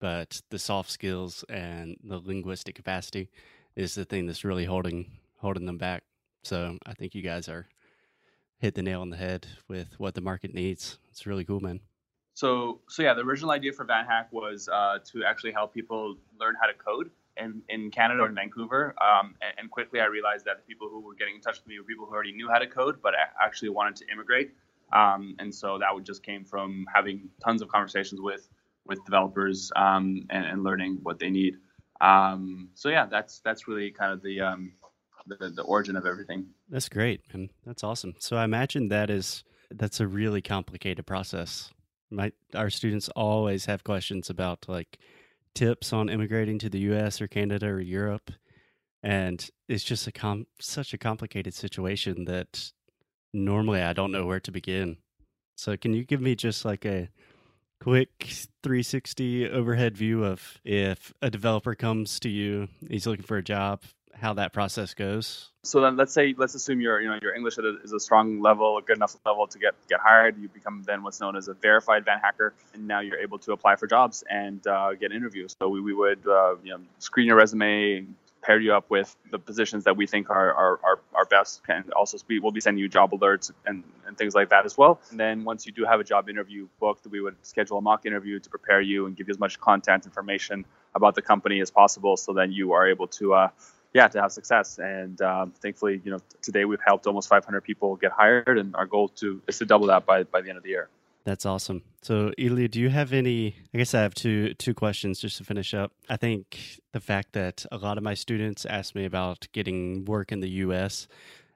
but 0.00 0.40
the 0.50 0.58
soft 0.58 0.90
skills 0.90 1.44
and 1.48 1.96
the 2.02 2.18
linguistic 2.18 2.74
capacity 2.74 3.30
is 3.76 3.94
the 3.94 4.04
thing 4.04 4.26
that's 4.26 4.44
really 4.44 4.64
holding 4.64 5.10
holding 5.38 5.66
them 5.66 5.78
back. 5.78 6.02
So 6.42 6.78
I 6.86 6.94
think 6.94 7.14
you 7.14 7.22
guys 7.22 7.48
are 7.48 7.68
hit 8.58 8.74
the 8.74 8.82
nail 8.82 9.02
on 9.02 9.10
the 9.10 9.16
head 9.16 9.46
with 9.68 9.88
what 9.98 10.14
the 10.14 10.20
market 10.20 10.54
needs. 10.54 10.98
It's 11.10 11.26
really 11.26 11.44
cool, 11.44 11.60
man. 11.60 11.80
So, 12.34 12.80
so 12.88 13.02
yeah, 13.02 13.14
the 13.14 13.22
original 13.22 13.50
idea 13.50 13.72
for 13.72 13.84
VanHack 13.84 14.26
was 14.30 14.68
uh, 14.68 14.98
to 15.12 15.24
actually 15.24 15.52
help 15.52 15.72
people 15.72 16.16
learn 16.38 16.54
how 16.60 16.66
to 16.66 16.74
code 16.74 17.10
in, 17.36 17.62
in 17.68 17.90
Canada 17.90 18.22
or 18.22 18.28
in 18.28 18.34
Vancouver. 18.34 18.94
Um, 19.00 19.34
and, 19.42 19.52
and, 19.58 19.70
quickly 19.70 20.00
I 20.00 20.06
realized 20.06 20.44
that 20.46 20.56
the 20.58 20.62
people 20.62 20.88
who 20.88 21.00
were 21.00 21.14
getting 21.14 21.36
in 21.36 21.40
touch 21.40 21.58
with 21.58 21.66
me 21.66 21.78
were 21.78 21.84
people 21.84 22.06
who 22.06 22.14
already 22.14 22.32
knew 22.32 22.48
how 22.48 22.58
to 22.58 22.66
code, 22.66 22.96
but 23.02 23.14
actually 23.42 23.68
wanted 23.70 23.96
to 23.96 24.04
immigrate. 24.10 24.52
Um, 24.92 25.34
and 25.38 25.54
so 25.54 25.78
that 25.78 25.92
would 25.92 26.04
just 26.04 26.22
came 26.22 26.44
from 26.44 26.86
having 26.92 27.28
tons 27.44 27.62
of 27.62 27.68
conversations 27.68 28.20
with 28.20 28.48
with 28.86 29.04
developers 29.04 29.72
um, 29.74 30.26
and, 30.30 30.44
and, 30.44 30.62
learning 30.62 30.98
what 31.02 31.18
they 31.18 31.28
need. 31.28 31.56
Um, 32.00 32.68
so 32.74 32.88
yeah, 32.88 33.06
that's 33.06 33.40
that's 33.40 33.66
really 33.66 33.90
kind 33.90 34.12
of 34.12 34.22
the, 34.22 34.40
um, 34.40 34.72
the 35.26 35.50
the 35.50 35.62
origin 35.62 35.96
of 35.96 36.06
everything. 36.06 36.46
That's 36.68 36.88
great, 36.88 37.22
and 37.32 37.50
that's 37.64 37.82
awesome. 37.82 38.14
So 38.18 38.36
I 38.36 38.44
imagine 38.44 38.88
that 38.88 39.10
is 39.10 39.44
that's 39.70 39.98
a 39.98 40.06
really 40.06 40.42
complicated 40.42 41.06
process. 41.06 41.72
My 42.10 42.32
our 42.54 42.70
students 42.70 43.08
always 43.16 43.64
have 43.64 43.82
questions 43.82 44.30
about 44.30 44.66
like 44.68 44.98
tips 45.56 45.92
on 45.92 46.08
immigrating 46.08 46.58
to 46.60 46.70
the 46.70 46.78
U.S. 46.80 47.20
or 47.20 47.26
Canada 47.26 47.66
or 47.66 47.80
Europe, 47.80 48.30
and 49.02 49.48
it's 49.68 49.82
just 49.82 50.06
a 50.06 50.12
com- 50.12 50.46
such 50.60 50.94
a 50.94 50.98
complicated 50.98 51.54
situation 51.54 52.26
that 52.26 52.70
normally 53.32 53.82
I 53.82 53.92
don't 53.92 54.12
know 54.12 54.26
where 54.26 54.40
to 54.40 54.52
begin. 54.52 54.98
So 55.56 55.76
can 55.76 55.94
you 55.94 56.04
give 56.04 56.20
me 56.20 56.36
just 56.36 56.64
like 56.64 56.84
a 56.84 57.08
quick 57.80 58.28
360 58.62 59.48
overhead 59.50 59.96
view 59.96 60.24
of 60.24 60.58
if 60.64 61.12
a 61.22 61.30
developer 61.30 61.74
comes 61.74 62.20
to 62.20 62.28
you, 62.28 62.68
he's 62.88 63.06
looking 63.06 63.24
for 63.24 63.38
a 63.38 63.42
job, 63.42 63.82
how 64.20 64.34
that 64.34 64.52
process 64.52 64.94
goes? 64.94 65.50
So 65.62 65.80
then 65.80 65.96
let's 65.96 66.12
say 66.12 66.34
let's 66.36 66.54
assume 66.54 66.80
your 66.80 67.00
you 67.00 67.08
know 67.08 67.18
your 67.20 67.34
English 67.34 67.58
is 67.58 67.92
a 67.92 68.00
strong 68.00 68.40
level, 68.40 68.78
a 68.78 68.82
good 68.82 68.96
enough 68.96 69.16
level 69.24 69.46
to 69.46 69.58
get 69.58 69.74
get 69.88 70.00
hired. 70.00 70.38
You 70.38 70.48
become 70.48 70.82
then 70.86 71.02
what's 71.02 71.20
known 71.20 71.36
as 71.36 71.48
a 71.48 71.54
verified 71.54 72.04
Van 72.04 72.18
Hacker, 72.18 72.54
and 72.74 72.86
now 72.86 73.00
you're 73.00 73.18
able 73.18 73.38
to 73.40 73.52
apply 73.52 73.76
for 73.76 73.86
jobs 73.86 74.24
and 74.30 74.64
uh, 74.66 74.94
get 74.94 75.12
interviews. 75.12 75.56
So 75.60 75.68
we, 75.68 75.80
we 75.80 75.94
would 75.94 76.26
uh, 76.26 76.56
you 76.62 76.72
know 76.72 76.80
screen 76.98 77.26
your 77.26 77.36
resume, 77.36 78.06
pair 78.46 78.60
you 78.60 78.72
up 78.72 78.88
with 78.90 79.16
the 79.32 79.38
positions 79.38 79.84
that 79.84 79.96
we 79.96 80.06
think 80.06 80.30
are 80.30 80.52
are, 80.54 80.80
are, 80.84 81.00
are 81.14 81.24
best 81.24 81.62
and 81.68 81.90
also 81.92 82.16
we 82.28 82.38
will 82.38 82.52
be 82.52 82.60
sending 82.60 82.80
you 82.80 82.88
job 82.88 83.10
alerts 83.10 83.50
and, 83.66 83.82
and 84.06 84.16
things 84.16 84.34
like 84.36 84.50
that 84.50 84.64
as 84.64 84.78
well 84.78 85.00
and 85.10 85.18
then 85.18 85.42
once 85.42 85.66
you 85.66 85.72
do 85.72 85.84
have 85.84 85.98
a 85.98 86.04
job 86.04 86.28
interview 86.28 86.68
booked 86.78 87.06
we 87.08 87.20
would 87.20 87.34
schedule 87.42 87.78
a 87.78 87.80
mock 87.80 88.06
interview 88.06 88.38
to 88.38 88.48
prepare 88.48 88.80
you 88.80 89.06
and 89.06 89.16
give 89.16 89.26
you 89.26 89.32
as 89.32 89.40
much 89.40 89.58
content 89.58 90.06
information 90.06 90.64
about 90.94 91.16
the 91.16 91.22
company 91.22 91.60
as 91.60 91.72
possible 91.72 92.16
so 92.16 92.32
then 92.32 92.52
you 92.52 92.72
are 92.72 92.88
able 92.88 93.08
to 93.08 93.34
uh, 93.34 93.48
yeah 93.96 94.06
to 94.06 94.20
have 94.20 94.30
success 94.30 94.78
and 94.78 95.22
um, 95.22 95.52
thankfully 95.62 96.00
you 96.04 96.10
know 96.12 96.18
today 96.42 96.64
we've 96.66 96.84
helped 96.86 97.06
almost 97.06 97.28
500 97.28 97.62
people 97.62 97.96
get 97.96 98.12
hired 98.12 98.58
and 98.58 98.76
our 98.76 98.86
goal 98.86 99.08
to 99.20 99.40
is 99.48 99.58
to 99.58 99.64
double 99.64 99.86
that 99.86 100.04
by 100.04 100.22
by 100.24 100.40
the 100.42 100.50
end 100.50 100.58
of 100.58 100.64
the 100.64 100.70
year 100.70 100.88
that's 101.24 101.44
awesome. 101.44 101.82
So, 102.02 102.30
Ilya, 102.38 102.68
do 102.68 102.78
you 102.78 102.88
have 102.88 103.12
any? 103.12 103.56
I 103.74 103.78
guess 103.78 103.94
I 103.94 104.02
have 104.02 104.14
two 104.14 104.54
two 104.54 104.74
questions 104.74 105.18
just 105.18 105.38
to 105.38 105.44
finish 105.44 105.74
up. 105.74 105.90
I 106.08 106.16
think 106.16 106.78
the 106.92 107.00
fact 107.00 107.32
that 107.32 107.66
a 107.72 107.78
lot 107.78 107.98
of 107.98 108.04
my 108.04 108.14
students 108.14 108.64
ask 108.64 108.94
me 108.94 109.04
about 109.04 109.48
getting 109.50 110.04
work 110.04 110.30
in 110.30 110.38
the 110.38 110.48
U.S., 110.66 111.08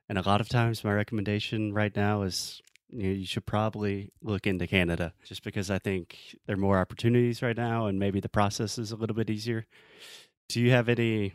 and 0.09 0.19
a 0.19 0.23
lot 0.23 0.41
of 0.41 0.49
times 0.49 0.83
my 0.83 0.93
recommendation 0.93 1.73
right 1.73 1.95
now 1.95 2.23
is 2.23 2.61
you, 2.89 3.03
know, 3.05 3.15
you 3.15 3.27
should 3.27 3.47
probably 3.47 4.11
look 4.25 4.45
into 4.45 4.67
Canada, 4.67 5.13
just 5.25 5.45
because 5.45 5.71
I 5.71 5.79
think 5.79 6.17
there 6.47 6.57
are 6.57 6.67
more 6.67 6.81
opportunities 6.81 7.41
right 7.41 7.57
now, 7.57 7.87
and 7.87 7.97
maybe 7.97 8.19
the 8.19 8.29
process 8.29 8.77
is 8.77 8.91
a 8.91 8.97
little 8.97 9.15
bit 9.15 9.31
easier. 9.31 9.67
Do 10.49 10.61
you 10.61 10.73
have 10.73 10.89
any 10.89 11.33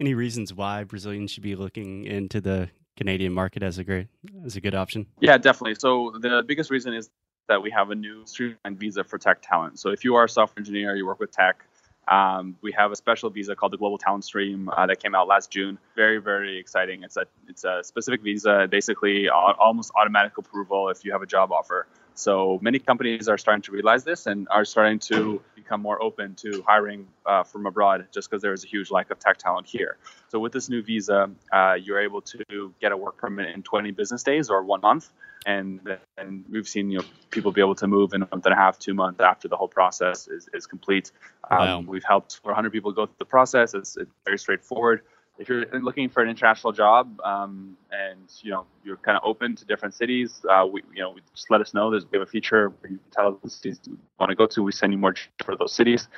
any 0.00 0.14
reasons 0.14 0.52
why 0.52 0.84
Brazilians 0.84 1.30
should 1.30 1.42
be 1.42 1.56
looking 1.56 2.04
into 2.04 2.40
the 2.40 2.68
Canadian 2.96 3.32
market 3.32 3.62
as 3.62 3.78
a 3.78 3.84
great 3.84 4.08
as 4.44 4.56
a 4.56 4.60
good 4.60 4.74
option? 4.74 5.06
Yeah, 5.20 5.38
definitely. 5.38 5.76
So 5.76 6.14
the 6.20 6.42
biggest 6.46 6.70
reason 6.70 6.94
is 6.94 7.10
that 7.48 7.62
we 7.62 7.70
have 7.70 7.90
a 7.90 7.94
new 7.94 8.22
streamlined 8.26 8.78
visa 8.78 9.04
for 9.04 9.18
tech 9.18 9.38
talent. 9.42 9.78
So 9.78 9.90
if 9.90 10.04
you 10.04 10.16
are 10.16 10.24
a 10.24 10.28
software 10.28 10.60
engineer, 10.60 10.96
you 10.96 11.06
work 11.06 11.20
with 11.20 11.30
tech, 11.30 11.64
um, 12.08 12.56
we 12.62 12.72
have 12.72 12.92
a 12.92 12.96
special 12.96 13.30
visa 13.30 13.56
called 13.56 13.72
the 13.72 13.76
Global 13.76 13.98
Talent 13.98 14.24
Stream 14.24 14.68
uh, 14.68 14.86
that 14.86 15.02
came 15.02 15.14
out 15.14 15.26
last 15.26 15.50
June. 15.50 15.78
Very, 15.96 16.18
very 16.18 16.58
exciting. 16.58 17.02
It's 17.02 17.16
a 17.16 17.26
it's 17.48 17.64
a 17.64 17.82
specific 17.82 18.22
visa, 18.22 18.68
basically 18.70 19.28
almost 19.28 19.92
automatic 19.96 20.38
approval 20.38 20.88
if 20.88 21.04
you 21.04 21.12
have 21.12 21.22
a 21.22 21.26
job 21.26 21.52
offer. 21.52 21.86
So 22.18 22.58
many 22.62 22.78
companies 22.78 23.28
are 23.28 23.36
starting 23.36 23.62
to 23.62 23.72
realize 23.72 24.02
this 24.02 24.26
and 24.26 24.48
are 24.50 24.64
starting 24.64 24.98
to 25.00 25.42
become 25.54 25.82
more 25.82 26.02
open 26.02 26.34
to 26.36 26.64
hiring 26.66 27.06
uh, 27.26 27.42
from 27.44 27.66
abroad 27.66 28.06
just 28.12 28.30
because 28.30 28.40
there 28.40 28.54
is 28.54 28.64
a 28.64 28.66
huge 28.66 28.90
lack 28.90 29.10
of 29.10 29.18
tech 29.18 29.36
talent 29.36 29.66
here. 29.66 29.98
So 30.28 30.38
with 30.38 30.52
this 30.52 30.70
new 30.70 30.82
visa, 30.82 31.30
uh, 31.52 31.74
you're 31.74 32.00
able 32.00 32.22
to 32.22 32.74
get 32.80 32.92
a 32.92 32.96
work 32.96 33.18
permit 33.18 33.54
in 33.54 33.62
20 33.62 33.90
business 33.90 34.22
days 34.22 34.48
or 34.48 34.64
one 34.64 34.80
month. 34.80 35.10
And 35.44 35.80
then 36.16 36.44
we've 36.50 36.66
seen 36.66 36.90
you 36.90 36.98
know 36.98 37.04
people 37.30 37.52
be 37.52 37.60
able 37.60 37.76
to 37.76 37.86
move 37.86 38.14
in 38.14 38.22
a 38.22 38.28
month 38.32 38.46
and 38.46 38.52
a 38.54 38.56
half, 38.56 38.78
two 38.78 38.94
months 38.94 39.20
after 39.20 39.46
the 39.46 39.56
whole 39.56 39.68
process 39.68 40.26
is, 40.26 40.48
is 40.54 40.66
complete. 40.66 41.12
Um, 41.50 41.58
wow. 41.58 41.84
We've 41.86 42.04
helped 42.04 42.40
400 42.42 42.72
people 42.72 42.92
go 42.92 43.06
through 43.06 43.16
the 43.18 43.26
process. 43.26 43.74
It's, 43.74 43.96
it's 43.96 44.10
very 44.24 44.38
straightforward 44.38 45.02
if 45.38 45.48
you're 45.48 45.66
looking 45.80 46.08
for 46.08 46.22
an 46.22 46.28
international 46.28 46.72
job 46.72 47.20
um, 47.22 47.76
and 47.90 48.20
you 48.42 48.50
know 48.50 48.66
you're 48.84 48.96
kind 48.96 49.16
of 49.16 49.22
open 49.24 49.56
to 49.56 49.64
different 49.64 49.94
cities, 49.94 50.42
uh, 50.50 50.66
we 50.66 50.82
you 50.94 51.02
know 51.02 51.16
just 51.34 51.50
let 51.50 51.60
us 51.60 51.74
know. 51.74 51.90
There's 51.90 52.04
we 52.10 52.18
have 52.18 52.26
a 52.26 52.30
feature 52.30 52.70
where 52.80 52.92
you 52.92 52.98
can 52.98 53.10
tell 53.10 53.28
us 53.28 53.34
the 53.42 53.50
cities 53.50 53.80
you 53.86 53.98
want 54.18 54.30
to 54.30 54.36
go 54.36 54.46
to. 54.46 54.62
We 54.62 54.72
send 54.72 54.92
you 54.92 54.98
more 54.98 55.14
for 55.44 55.56
those 55.56 55.72
cities, 55.72 56.08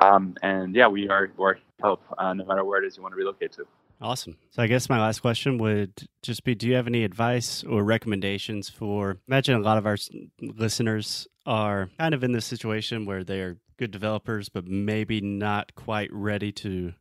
um, 0.00 0.36
and 0.42 0.74
yeah, 0.74 0.88
we 0.88 1.08
are 1.08 1.30
we're 1.36 1.56
help 1.80 2.02
uh, 2.18 2.34
no 2.34 2.44
matter 2.44 2.64
where 2.64 2.82
it 2.82 2.86
is 2.86 2.96
you 2.96 3.02
want 3.02 3.12
to 3.12 3.16
relocate 3.16 3.52
to. 3.52 3.66
Awesome. 4.00 4.36
So 4.50 4.62
I 4.62 4.66
guess 4.66 4.88
my 4.88 5.00
last 5.00 5.20
question 5.20 5.58
would 5.58 6.08
just 6.22 6.44
be: 6.44 6.54
Do 6.54 6.66
you 6.66 6.74
have 6.74 6.86
any 6.86 7.04
advice 7.04 7.62
or 7.64 7.84
recommendations 7.84 8.68
for? 8.68 9.18
Imagine 9.28 9.54
a 9.54 9.60
lot 9.60 9.78
of 9.78 9.86
our 9.86 9.96
listeners 10.40 11.28
are 11.46 11.90
kind 11.98 12.14
of 12.14 12.24
in 12.24 12.32
this 12.32 12.46
situation 12.46 13.06
where 13.06 13.22
they 13.22 13.40
are 13.40 13.58
good 13.76 13.90
developers, 13.90 14.48
but 14.48 14.66
maybe 14.66 15.20
not 15.20 15.74
quite 15.74 16.12
ready 16.12 16.52
to 16.52 16.94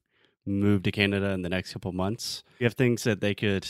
move 0.46 0.84
to 0.84 0.92
Canada 0.92 1.30
in 1.32 1.42
the 1.42 1.50
next 1.50 1.74
couple 1.74 1.92
months? 1.92 2.44
You 2.60 2.66
have 2.66 2.74
things 2.74 3.04
that 3.04 3.22
they 3.22 3.36
could 3.36 3.68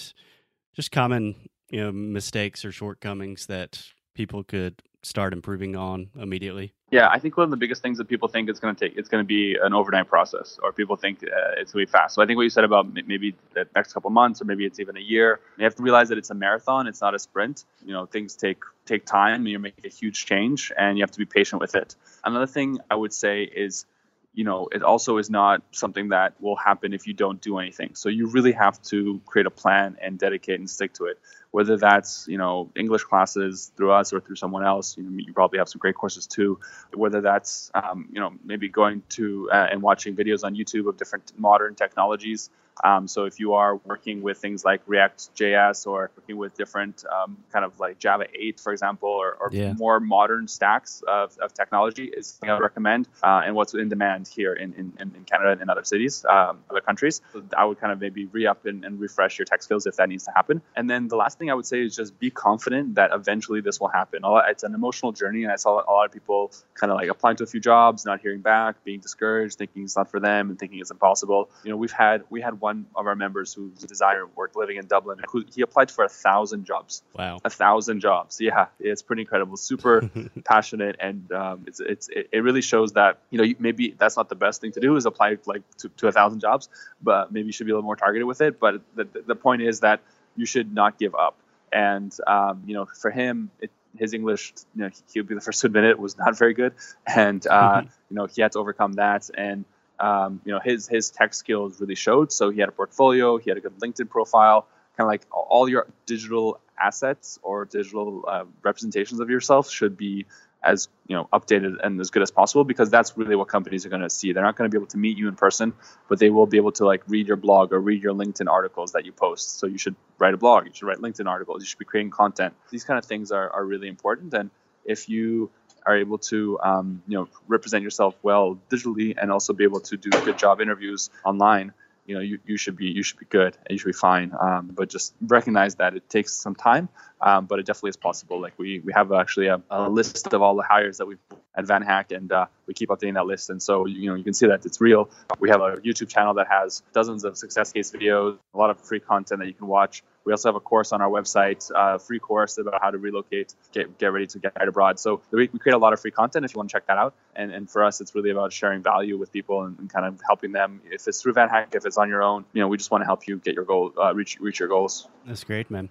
just 0.76 0.92
common, 0.92 1.50
you 1.70 1.82
know, 1.82 1.92
mistakes 1.92 2.66
or 2.66 2.72
shortcomings 2.72 3.46
that 3.48 3.84
people 4.16 4.44
could 4.44 4.82
start 5.04 5.34
improving 5.34 5.76
on 5.76 6.10
immediately? 6.20 6.74
Yeah, 6.92 7.10
I 7.10 7.20
think 7.20 7.36
one 7.38 7.46
of 7.46 7.50
the 7.50 7.58
biggest 7.58 7.82
things 7.82 7.98
that 7.98 8.08
people 8.08 8.28
think 8.28 8.50
it's 8.50 8.60
going 8.60 8.76
to 8.76 8.88
take 8.88 8.98
it's 8.98 9.10
going 9.10 9.24
to 9.24 9.28
be 9.28 9.58
an 9.62 9.74
overnight 9.74 10.08
process, 10.08 10.60
or 10.62 10.72
people 10.72 10.96
think 10.96 11.24
uh, 11.24 11.28
it's 11.58 11.74
going 11.74 11.86
to 11.86 11.90
be 11.90 11.92
fast. 11.92 12.16
So 12.16 12.22
I 12.22 12.26
think 12.26 12.38
what 12.38 12.44
you 12.44 12.50
said 12.50 12.64
about 12.64 12.94
maybe 12.94 13.36
the 13.54 13.68
next 13.76 13.94
couple 13.94 14.12
months, 14.12 14.42
or 14.42 14.46
maybe 14.46 14.66
it's 14.66 14.80
even 14.80 14.96
a 14.96 15.02
year, 15.02 15.40
you 15.58 15.64
have 15.64 15.76
to 15.76 15.84
realize 15.84 16.10
that 16.10 16.18
it's 16.18 16.30
a 16.30 16.36
marathon. 16.36 16.88
It's 16.88 17.02
not 17.02 17.16
a 17.16 17.20
sprint. 17.20 17.66
You 17.84 17.94
know, 17.94 18.06
things 18.06 18.36
take 18.36 18.60
take 18.86 19.06
time. 19.06 19.48
You're 19.48 19.60
making 19.60 19.86
a 19.86 19.90
huge 19.90 20.26
change, 20.26 20.72
and 20.78 20.98
you 20.98 21.04
have 21.04 21.12
to 21.12 21.20
be 21.20 21.26
patient 21.26 21.62
with 21.62 21.76
it. 21.76 21.96
Another 22.24 22.48
thing 22.48 22.80
I 22.92 22.96
would 22.96 23.14
say 23.14 23.44
is 23.44 23.86
you 24.34 24.44
know, 24.44 24.68
it 24.72 24.82
also 24.82 25.18
is 25.18 25.30
not 25.30 25.62
something 25.72 26.10
that 26.10 26.34
will 26.42 26.56
happen 26.56 26.94
if 26.94 27.06
you 27.06 27.14
don't 27.14 27.40
do 27.40 27.60
anything. 27.60 27.94
So 27.94 28.10
you 28.10 28.28
really 28.28 28.52
have 28.54 28.82
to 28.84 29.22
create 29.26 29.46
a 29.46 29.52
plan 29.52 29.98
and 30.02 30.18
dedicate 30.18 30.60
and 30.60 30.70
stick 30.70 30.94
to 30.94 31.06
it. 31.06 31.20
Whether 31.52 31.78
that's 31.78 32.28
you 32.28 32.40
know 32.40 32.72
English 32.76 33.04
classes 33.04 33.72
through 33.78 33.92
us 33.92 34.12
or 34.12 34.20
through 34.20 34.38
someone 34.38 34.66
else, 34.66 34.98
you, 34.98 35.04
know, 35.04 35.12
you 35.16 35.34
probably 35.34 35.60
have 35.60 35.70
some 35.70 35.80
great 35.80 35.96
courses 35.96 36.26
too. 36.26 36.60
Whether 36.94 37.22
that's 37.22 37.70
um, 37.76 38.10
you 38.12 38.20
know 38.20 38.34
maybe 38.44 38.70
going 38.70 39.04
to 39.10 39.50
uh, 39.52 39.68
and 39.72 39.82
watching 39.82 40.16
videos 40.16 40.44
on 40.44 40.56
YouTube 40.56 40.88
of 40.88 40.98
different 40.98 41.32
modern 41.38 41.76
technologies 41.76 42.50
um, 42.84 43.08
so 43.08 43.26
if 43.26 43.40
you 43.40 43.54
are 43.54 43.76
working 43.78 44.22
with 44.22 44.38
things 44.38 44.66
like 44.66 44.82
React 44.86 45.36
JS 45.36 45.86
or 45.88 46.12
working 46.18 46.38
with 46.38 46.56
different 46.56 47.04
um, 47.06 47.38
kind 47.52 47.66
of 47.66 47.80
like 47.80 48.00
Java 48.00 48.26
8, 48.34 48.60
for 48.60 48.72
example, 48.72 49.10
or, 49.10 49.36
or 49.40 49.50
yeah. 49.52 49.74
more 49.74 50.00
modern 50.00 50.48
stacks 50.48 51.04
of, 51.08 51.38
of 51.40 51.54
technology 51.54 52.06
is 52.06 52.28
something 52.28 52.50
I 52.50 52.54
would 52.54 52.64
recommend 52.64 53.08
uh, 53.22 53.42
and 53.46 53.56
what's 53.56 53.74
in 53.74 53.90
demand 53.90 54.28
here 54.28 54.54
in, 54.54 54.74
in, 54.74 54.94
in 55.00 55.24
Canada 55.26 55.52
and 55.52 55.62
in 55.62 55.70
other 55.70 55.84
cities, 55.84 56.26
um, 56.26 56.60
other 56.70 56.82
countries. 56.82 57.22
So 57.34 57.44
I 57.56 57.66
would 57.66 57.80
kind 57.80 57.92
of 57.92 58.00
maybe 58.00 58.26
re-up 58.26 58.66
and, 58.66 58.84
and 58.86 59.00
refresh 59.00 59.38
your 59.38 59.46
tech 59.46 59.62
skills 59.62 59.86
if 59.86 59.98
that 59.98 60.10
needs 60.10 60.26
to 60.26 60.32
happen. 60.36 60.62
And 60.76 60.90
then 60.90 61.08
the 61.08 61.16
last 61.16 61.38
thing 61.38 61.52
I 61.52 61.54
would 61.54 61.66
say 61.66 61.82
is 61.82 61.96
just 61.96 62.18
be 62.20 62.30
confident 62.30 62.96
that 62.96 63.12
eventually 63.14 63.62
this 63.62 63.80
will 63.80 63.88
happen. 63.88 64.22
It's 64.24 64.64
an 64.64 64.74
emotional 64.74 65.12
journey, 65.12 65.44
and 65.44 65.52
I 65.52 65.56
saw 65.58 65.82
a 65.82 65.92
lot 65.92 66.06
of 66.06 66.12
people 66.12 66.52
kind 66.74 66.92
of 66.92 66.98
like 66.98 67.10
applying 67.10 67.38
to 67.38 67.44
a 67.44 67.48
few 67.48 67.60
jobs, 67.60 68.06
not 68.06 68.22
hearing 68.22 68.42
back, 68.42 68.84
being 68.84 69.00
discouraged, 69.00 69.58
thinking 69.58 69.84
it's 69.84 69.96
not 69.96 70.10
for 70.10 70.20
them, 70.20 70.50
and 70.50 70.60
thinking 70.60 70.80
it's 70.80 70.92
impossible. 70.92 71.50
You 71.64 71.72
know, 71.72 71.78
we've 71.78 71.92
had 71.92 72.24
we 72.30 72.42
had 72.42 72.60
one 72.64 72.86
of 72.96 73.08
our 73.08 73.16
members 73.16 73.54
who's 73.54 73.84
a 73.84 73.88
designer 73.88 74.26
worked 74.38 74.56
living 74.56 74.78
in 74.78 74.88
Dublin 74.88 75.20
who 75.30 75.44
he 75.54 75.62
applied 75.62 75.92
for 75.92 76.06
a 76.06 76.10
thousand 76.10 76.64
jobs. 76.64 77.04
Wow, 77.14 77.40
a 77.44 77.50
thousand 77.50 78.00
jobs. 78.00 78.40
Yeah, 78.40 78.68
it's 78.80 79.02
pretty 79.02 79.24
incredible. 79.24 79.58
Super 79.58 80.10
passionate, 80.46 80.96
and 80.98 81.30
um, 81.34 81.66
it's 81.68 81.82
it's 81.82 82.08
it 82.10 82.42
really 82.48 82.62
shows 82.62 82.94
that 82.94 83.20
you 83.30 83.38
know 83.38 83.54
maybe 83.60 83.94
that's 83.98 84.16
not 84.16 84.30
the 84.30 84.36
best 84.36 84.62
thing 84.62 84.72
to 84.72 84.80
do 84.80 84.96
is 84.96 85.06
apply 85.06 85.38
like 85.46 85.64
to, 85.80 85.90
to 85.90 86.08
a 86.08 86.14
thousand 86.14 86.40
jobs, 86.40 86.70
but 87.02 87.34
maybe 87.34 87.48
you 87.48 87.52
should 87.52 87.68
be 87.68 87.74
a 87.74 87.76
little 87.76 87.86
more 87.86 87.98
targeted 87.98 88.26
with 88.26 88.40
it. 88.40 88.62
But 88.62 88.82
the 88.96 89.06
the 89.28 89.36
point 89.36 89.62
is 89.62 89.82
that 89.82 90.00
you 90.38 90.46
should 90.46 90.74
not 90.74 90.98
give 90.98 91.14
up. 91.16 91.36
And 91.74 92.16
um, 92.26 92.64
you 92.66 92.76
know, 92.76 92.86
for 92.86 93.12
him, 93.12 93.52
it, 93.60 93.72
his 93.98 94.14
English, 94.14 94.54
you 94.74 94.84
know, 94.84 94.90
he 95.12 95.20
would 95.20 95.28
be 95.28 95.36
the 95.36 95.42
first 95.42 95.60
to 95.62 95.68
admit 95.68 95.84
it, 95.84 96.00
was 96.00 96.18
not 96.18 96.38
very 96.38 96.54
good, 96.54 96.74
and 97.06 97.46
uh, 97.46 97.82
you 98.10 98.16
know, 98.16 98.26
he 98.26 98.42
had 98.42 98.54
to 98.54 98.60
overcome 98.60 98.94
that. 98.94 99.30
And 99.38 99.66
um, 100.00 100.42
you 100.46 100.52
know, 100.52 100.60
his 100.60 100.88
his 100.88 101.10
tech 101.10 101.34
skills 101.34 101.80
really 101.80 101.96
showed. 101.96 102.32
So 102.32 102.50
he 102.50 102.60
had 102.60 102.70
a 102.70 102.74
portfolio, 102.74 103.38
he 103.38 103.50
had 103.50 103.58
a 103.58 103.62
good 103.62 103.78
LinkedIn 103.80 104.10
profile, 104.10 104.68
kind 104.98 105.08
of 105.08 105.12
like 105.12 105.26
all 105.32 105.70
your 105.70 105.88
digital 106.06 106.60
assets 106.80 107.40
or 107.44 107.66
digital 107.66 108.26
uh, 108.28 108.46
representations 108.64 109.20
of 109.20 109.30
yourself 109.30 109.70
should 109.70 109.96
be 109.96 110.26
as 110.64 110.88
you 111.08 111.16
know 111.16 111.28
updated 111.34 111.76
and 111.84 112.00
as 112.00 112.10
good 112.10 112.24
as 112.24 112.32
possible 112.32 112.64
because 112.64 112.90
that's 112.90 113.18
really 113.18 113.36
what 113.36 113.48
companies 113.48 113.86
are 113.86 113.90
going 113.90 114.02
to 114.02 114.10
see. 114.10 114.34
They're 114.34 114.44
not 114.44 114.56
going 114.56 114.70
to 114.70 114.74
be 114.74 114.80
able 114.80 114.92
to 114.92 114.98
meet 114.98 115.18
you 115.18 115.28
in 115.28 115.36
person 115.36 115.74
but 116.08 116.20
they 116.20 116.30
will 116.30 116.48
be 116.48 116.58
able 116.58 116.72
to 116.74 116.86
like 116.86 117.04
read 117.08 117.28
your 117.28 117.38
blog 117.38 117.74
or 117.74 117.80
read 117.80 118.02
your 118.02 118.14
linkedin 118.14 118.50
articles 118.50 118.94
that 118.94 119.06
you 119.06 119.12
post. 119.12 119.60
So 119.60 119.68
you 119.68 119.78
should 119.78 119.96
write 120.20 120.34
a 120.34 120.38
blog 120.38 120.66
you 120.66 120.72
should 120.74 120.88
write 120.88 121.00
linkedin 121.00 121.28
articles 121.28 121.62
you 121.62 121.68
should 121.68 121.80
be 121.80 121.86
creating 121.86 122.12
content. 122.12 122.54
These 122.72 122.86
kind 122.86 122.98
of 122.98 123.06
things 123.06 123.32
are, 123.32 123.50
are 123.50 123.66
really 123.66 123.88
important. 123.88 124.34
And 124.34 124.50
if 124.86 125.10
you 125.10 125.50
are 125.86 125.98
able 125.98 126.18
to 126.18 126.60
um, 126.62 127.04
you 127.08 127.18
know 127.18 127.28
represent 127.48 127.84
yourself 127.84 128.16
well 128.24 128.60
digitally 128.70 129.16
and 129.20 129.32
also 129.32 129.54
be 129.54 129.64
able 129.64 129.80
to 129.82 129.98
do 129.98 130.10
good 130.10 130.38
job 130.38 130.62
interviews 130.62 131.10
online 131.26 131.74
you 132.06 132.16
know 132.16 132.22
you, 132.22 132.40
you 132.46 132.58
should 132.58 132.76
be 132.76 132.88
you 132.88 133.04
should 133.04 133.20
be 133.20 133.26
good 133.26 133.58
and 133.66 133.72
you 133.72 133.78
should 133.78 133.88
be 133.88 133.94
fine. 133.94 134.34
Um, 134.40 134.72
but 134.74 134.90
just 134.90 135.14
recognize 135.22 135.76
that 135.76 135.96
it 135.96 136.10
takes 136.10 136.34
some 136.34 136.56
time 136.56 136.90
um, 137.22 137.46
but 137.46 137.60
it 137.60 137.66
definitely 137.66 137.92
is 137.92 137.98
possible. 137.98 138.42
Like 138.42 138.54
we 138.58 138.80
we 138.80 138.92
have 138.94 139.12
actually 139.12 139.48
a, 139.48 139.62
a 139.70 139.90
list 139.90 140.34
of 140.34 140.42
all 140.42 140.56
the 140.56 140.64
hires 140.64 140.98
that 140.98 141.06
we've 141.06 141.20
at 141.56 141.66
VanHack 141.66 142.16
and 142.16 142.32
uh, 142.32 142.48
we 142.66 142.74
keep 142.74 142.90
updating 142.90 143.14
that 143.14 143.26
list. 143.26 143.50
And 143.50 143.62
so 143.62 143.86
you 143.86 144.10
know 144.10 144.16
you 144.16 144.24
can 144.24 144.34
see 144.34 144.48
that 144.48 144.66
it's 144.66 144.82
real. 144.82 145.10
We 145.40 145.50
have 145.50 145.62
a 145.62 145.78
youtube 145.78 146.10
channel 146.10 146.34
that 146.36 146.48
has 146.48 146.84
dozens 146.94 147.24
of 147.24 147.38
success 147.38 147.72
case 147.72 147.92
videos 147.92 148.38
a 148.54 148.58
lot 148.58 148.70
of 148.70 148.80
free 148.80 149.00
content 149.00 149.40
that 149.40 149.48
you 149.48 149.54
can 149.54 149.68
watch 149.68 150.04
we 150.26 150.32
also 150.32 150.50
have 150.50 150.56
a 150.56 150.60
course 150.60 150.92
on 150.92 151.02
our 151.02 151.10
website, 151.10 151.70
a 151.72 151.78
uh, 151.78 151.98
free 151.98 152.20
course 152.20 152.58
about 152.58 152.82
how 152.82 152.92
to 152.92 152.98
relocate, 152.98 153.54
get, 153.72 153.98
get 153.98 154.08
ready 154.08 154.28
to 154.28 154.40
get 154.40 154.68
abroad. 154.68 155.00
So 155.00 155.22
we, 155.32 155.50
we, 155.52 155.60
create 155.60 155.76
a 155.76 155.78
lot 155.78 155.94
of 155.94 156.00
free 156.00 156.12
content 156.12 156.46
if 156.46 156.54
you 156.54 156.58
want 156.58 156.70
to 156.70 156.74
check 156.74 156.88
that 156.88 156.98
out. 156.98 157.14
And, 157.36 157.52
and 157.52 157.70
for 157.70 157.84
us, 157.84 158.00
it's 158.00 158.16
really 158.16 158.30
about 158.30 158.54
sharing 158.54 158.82
value 158.84 159.18
with 159.18 159.32
people 159.32 159.64
and, 159.64 159.78
and, 159.80 159.90
kind 159.92 160.06
of 160.06 160.22
helping 160.26 160.52
them. 160.52 160.82
If 160.90 161.08
it's 161.08 161.22
through 161.22 161.34
VanHack, 161.34 161.76
if 161.76 161.86
it's 161.86 161.98
on 161.98 162.10
your 162.10 162.24
own, 162.24 162.46
you 162.54 162.62
know, 162.62 162.68
we 162.68 162.78
just 162.78 162.92
want 162.92 163.02
to 163.02 163.06
help 163.06 163.28
you 163.28 163.38
get 163.38 163.56
your 163.56 163.66
goal, 163.66 163.94
uh, 164.02 164.14
reach 164.14 164.40
reach 164.40 164.60
your 164.60 164.70
goals. 164.70 165.08
That's 165.26 165.44
great, 165.44 165.70
man. 165.70 165.90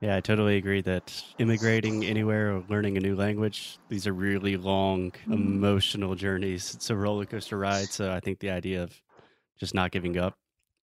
Yeah, 0.00 0.16
I 0.16 0.20
totally 0.20 0.56
agree 0.56 0.80
that 0.82 1.24
immigrating 1.38 2.04
anywhere 2.04 2.56
or 2.56 2.64
learning 2.68 2.96
a 2.96 3.00
new 3.00 3.14
language, 3.14 3.78
these 3.88 4.04
are 4.08 4.12
really 4.12 4.56
long, 4.56 5.12
mm-hmm. 5.12 5.32
emotional 5.32 6.16
journeys. 6.16 6.74
It's 6.74 6.90
a 6.90 6.96
roller 6.96 7.24
coaster 7.24 7.56
ride. 7.56 7.88
So 7.88 8.10
I 8.10 8.18
think 8.18 8.40
the 8.40 8.50
idea 8.50 8.82
of 8.82 9.00
just 9.60 9.74
not 9.74 9.92
giving 9.92 10.18
up 10.18 10.34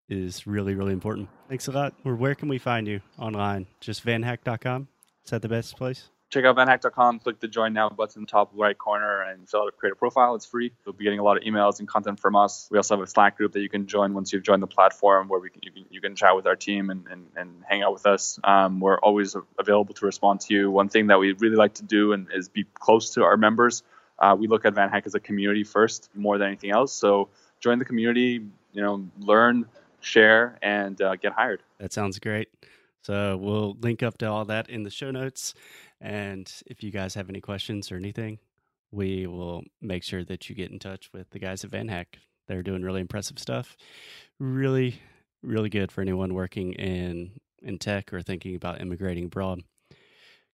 is 0.09 0.47
really, 0.47 0.75
really 0.75 0.93
important. 0.93 1.29
Thanks 1.47 1.67
a 1.67 1.71
lot. 1.71 1.93
Or 2.03 2.15
where 2.15 2.35
can 2.35 2.49
we 2.49 2.57
find 2.57 2.87
you 2.87 3.01
online? 3.17 3.67
Just 3.79 4.05
vanhack.com? 4.05 4.87
Is 5.23 5.31
that 5.31 5.41
the 5.41 5.49
best 5.49 5.77
place? 5.77 6.09
Check 6.29 6.45
out 6.45 6.57
vanhack.com, 6.57 7.19
click 7.19 7.39
the 7.39 7.47
join 7.47 7.73
now 7.73 7.89
button 7.89 8.19
in 8.19 8.23
the 8.25 8.29
top 8.29 8.51
right 8.53 8.77
corner 8.77 9.23
and 9.23 9.49
fill 9.49 9.61
out 9.61 9.67
a 9.67 9.71
create 9.71 9.93
a 9.93 9.95
profile. 9.95 10.35
It's 10.35 10.45
free. 10.45 10.71
You'll 10.85 10.93
be 10.93 11.03
getting 11.03 11.17
a 11.17 11.23
lot 11.23 11.37
of 11.37 11.43
emails 11.43 11.79
and 11.79 11.87
content 11.87 12.19
from 12.19 12.35
us. 12.35 12.67
We 12.69 12.77
also 12.77 12.95
have 12.95 13.03
a 13.03 13.07
Slack 13.07 13.35
group 13.35 13.53
that 13.53 13.61
you 13.61 13.69
can 13.69 13.87
join 13.87 14.13
once 14.13 14.31
you've 14.31 14.43
joined 14.43 14.61
the 14.61 14.67
platform 14.67 15.27
where 15.27 15.39
we 15.39 15.49
can, 15.49 15.61
you, 15.63 15.71
can, 15.71 15.85
you 15.89 16.01
can 16.01 16.15
chat 16.15 16.35
with 16.35 16.45
our 16.45 16.55
team 16.55 16.91
and, 16.91 17.07
and, 17.07 17.25
and 17.35 17.63
hang 17.67 17.81
out 17.81 17.93
with 17.93 18.05
us. 18.05 18.39
Um, 18.43 18.79
we're 18.79 18.99
always 18.99 19.35
available 19.57 19.95
to 19.95 20.05
respond 20.05 20.41
to 20.41 20.53
you. 20.53 20.69
One 20.69 20.87
thing 20.87 21.07
that 21.07 21.17
we 21.17 21.31
really 21.33 21.55
like 21.55 21.73
to 21.75 21.83
do 21.83 22.13
and 22.13 22.27
is 22.31 22.47
be 22.47 22.63
close 22.75 23.15
to 23.15 23.23
our 23.23 23.35
members. 23.35 23.81
Uh, 24.19 24.35
we 24.37 24.45
look 24.45 24.65
at 24.65 24.75
VanHack 24.75 25.07
as 25.07 25.15
a 25.15 25.19
community 25.19 25.63
first 25.63 26.11
more 26.13 26.37
than 26.37 26.47
anything 26.47 26.69
else. 26.69 26.93
So 26.93 27.29
join 27.59 27.79
the 27.79 27.85
community, 27.85 28.45
you 28.71 28.81
know, 28.83 29.07
learn 29.19 29.65
share, 30.01 30.57
and 30.61 31.01
uh, 31.01 31.15
get 31.15 31.33
hired. 31.33 31.61
That 31.79 31.93
sounds 31.93 32.19
great. 32.19 32.49
So 33.01 33.37
we'll 33.37 33.77
link 33.81 34.03
up 34.03 34.17
to 34.19 34.27
all 34.29 34.45
that 34.45 34.69
in 34.69 34.83
the 34.83 34.89
show 34.89 35.11
notes. 35.11 35.53
And 36.01 36.51
if 36.67 36.83
you 36.83 36.91
guys 36.91 37.15
have 37.15 37.29
any 37.29 37.41
questions 37.41 37.91
or 37.91 37.95
anything, 37.95 38.39
we 38.91 39.27
will 39.27 39.63
make 39.81 40.03
sure 40.03 40.23
that 40.25 40.49
you 40.49 40.55
get 40.55 40.71
in 40.71 40.79
touch 40.79 41.09
with 41.13 41.29
the 41.29 41.39
guys 41.39 41.63
at 41.63 41.71
Van 41.71 41.87
VanHack. 41.87 42.05
They're 42.47 42.63
doing 42.63 42.81
really 42.81 43.01
impressive 43.01 43.39
stuff. 43.39 43.77
Really, 44.39 45.01
really 45.43 45.69
good 45.69 45.91
for 45.91 46.01
anyone 46.01 46.33
working 46.33 46.73
in 46.73 47.39
in 47.61 47.77
tech 47.77 48.13
or 48.13 48.21
thinking 48.21 48.55
about 48.55 48.81
immigrating 48.81 49.25
abroad. 49.25 49.61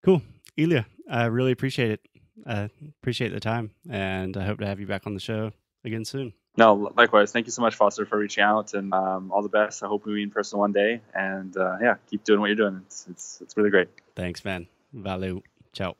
Cool. 0.04 0.22
Ilya, 0.56 0.86
I 1.08 1.26
really 1.26 1.52
appreciate 1.52 1.90
it. 1.90 2.00
I 2.46 2.68
appreciate 3.00 3.32
the 3.32 3.40
time 3.40 3.70
and 3.88 4.36
I 4.36 4.44
hope 4.44 4.58
to 4.58 4.66
have 4.66 4.80
you 4.80 4.86
back 4.86 5.06
on 5.06 5.14
the 5.14 5.20
show 5.20 5.52
again 5.84 6.04
soon. 6.04 6.32
No, 6.56 6.92
likewise. 6.96 7.32
Thank 7.32 7.46
you 7.46 7.52
so 7.52 7.62
much, 7.62 7.74
Foster, 7.74 8.06
for 8.06 8.18
reaching 8.18 8.42
out, 8.42 8.72
and 8.72 8.92
um, 8.94 9.30
all 9.30 9.42
the 9.42 9.48
best. 9.48 9.82
I 9.82 9.88
hope 9.88 10.06
we 10.06 10.14
meet 10.14 10.22
in 10.22 10.30
person 10.30 10.58
one 10.58 10.72
day, 10.72 11.00
and 11.14 11.54
uh, 11.56 11.76
yeah, 11.80 11.96
keep 12.10 12.24
doing 12.24 12.40
what 12.40 12.46
you're 12.46 12.56
doing. 12.56 12.82
It's 12.86 13.06
it's 13.10 13.40
it's 13.42 13.56
really 13.56 13.70
great. 13.70 13.88
Thanks, 14.14 14.44
man. 14.44 14.66
Valeu. 14.94 15.42
Ciao. 15.72 15.96